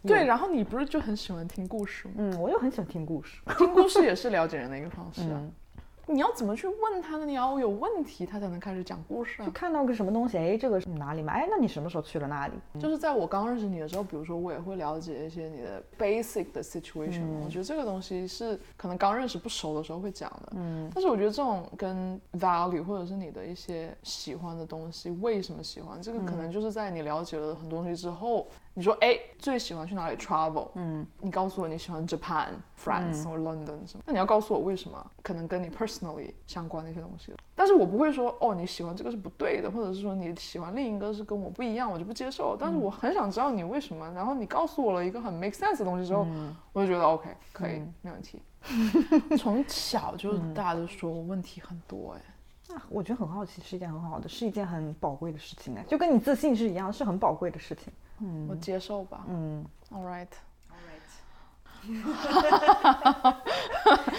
[0.06, 2.14] 对，然后你不是就很喜欢听故事吗？
[2.18, 5.42] 嗯，我又很喜欢听故事，听故事也是了解人的一个方式啊。
[6.08, 7.26] 你要怎么去问他呢？
[7.26, 9.44] 你要有问题，他才能开始讲故事。
[9.44, 11.34] 就看到个什么东西，哎，这个是哪里嘛？
[11.34, 12.54] 哎，那你什么时候去了那里？
[12.80, 17.22] 就是在我刚认识你的时候，比如说我也会了解一些你的 basic 的 situation。
[17.44, 20.52] 我觉得这个东西是可能刚认识不熟的时候会讲的。
[20.56, 20.90] 嗯。
[20.94, 28.46] 但是我觉得这种跟 value 或者是你的一些喜欢的东西，为什么喜欢这个，可能就是在你了解了很多东西之后。
[28.78, 30.68] 你说哎，最喜欢去哪里 travel？
[30.74, 32.50] 嗯，你告诉我你喜欢 Japan、
[32.80, 34.04] France 或 London 什么？
[34.06, 35.04] 那你要告诉我为什么？
[35.20, 37.32] 可能跟你 personally 相关的一些东西。
[37.56, 42.56] 但是我不会说哦，你喜欢这个是不对的，或者是说你喜欢另一个是跟我不一样，我就不接受。
[42.56, 44.08] 但是我很想知道你为什么。
[44.12, 46.24] 然后你告诉我了一个很 make sense 的东西之后，
[46.72, 48.40] 我就觉得 OK，可以，没问题。
[49.36, 57.92] 从小就大家都说我问题很多哎，啊，我觉得很好奇是一件很好的，是一件很宝贵的事情哎，就跟你自信是一样，是很宝贵的事情。
[58.20, 59.20] 嗯，我接受吧。
[59.28, 61.08] 嗯，All right，All right，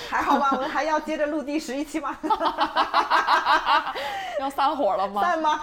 [0.09, 0.49] 还好吧？
[0.53, 2.17] 我们还要接着录第十一期吗？
[4.39, 5.21] 要散伙了吗？
[5.21, 5.59] 散吗？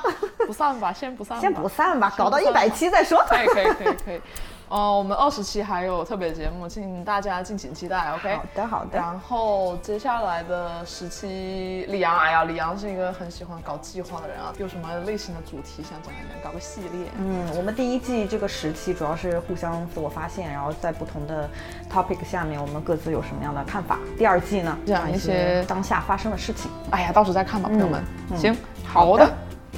[0.47, 1.41] 不散吧，先不散。
[1.41, 3.25] 先不散吧，搞到一百期再说。
[3.29, 4.21] 可以，可以，可以，可以。
[4.69, 8.13] 哦，我们二十期还有特别节目，请大家敬请期待。
[8.15, 8.99] OK，好的好的。
[8.99, 17.07] 然后接下来的十期，李阳，哎呀，李阳是一个很喜欢搞计划的人啊，有什么类型的主题想讲一讲，搞个系列？
[17.17, 21.49] 嗯，我们第一季这个十期主要是互相自我发现，然后在不同的
[21.89, 24.01] topic 下面，我们各自有什么样的看法。
[24.19, 26.69] 第二季呢，讲一些当下发生的事情。
[26.91, 28.03] 哎呀，到时再看吧，朋友们。
[28.37, 29.31] 行，好的。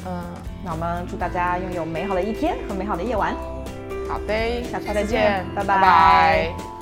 [0.07, 0.24] 嗯，
[0.64, 3.36] 那我们祝大家拥有美好的一天和美好的夜晚。
[4.09, 6.78] 好的，下次再见，拜拜。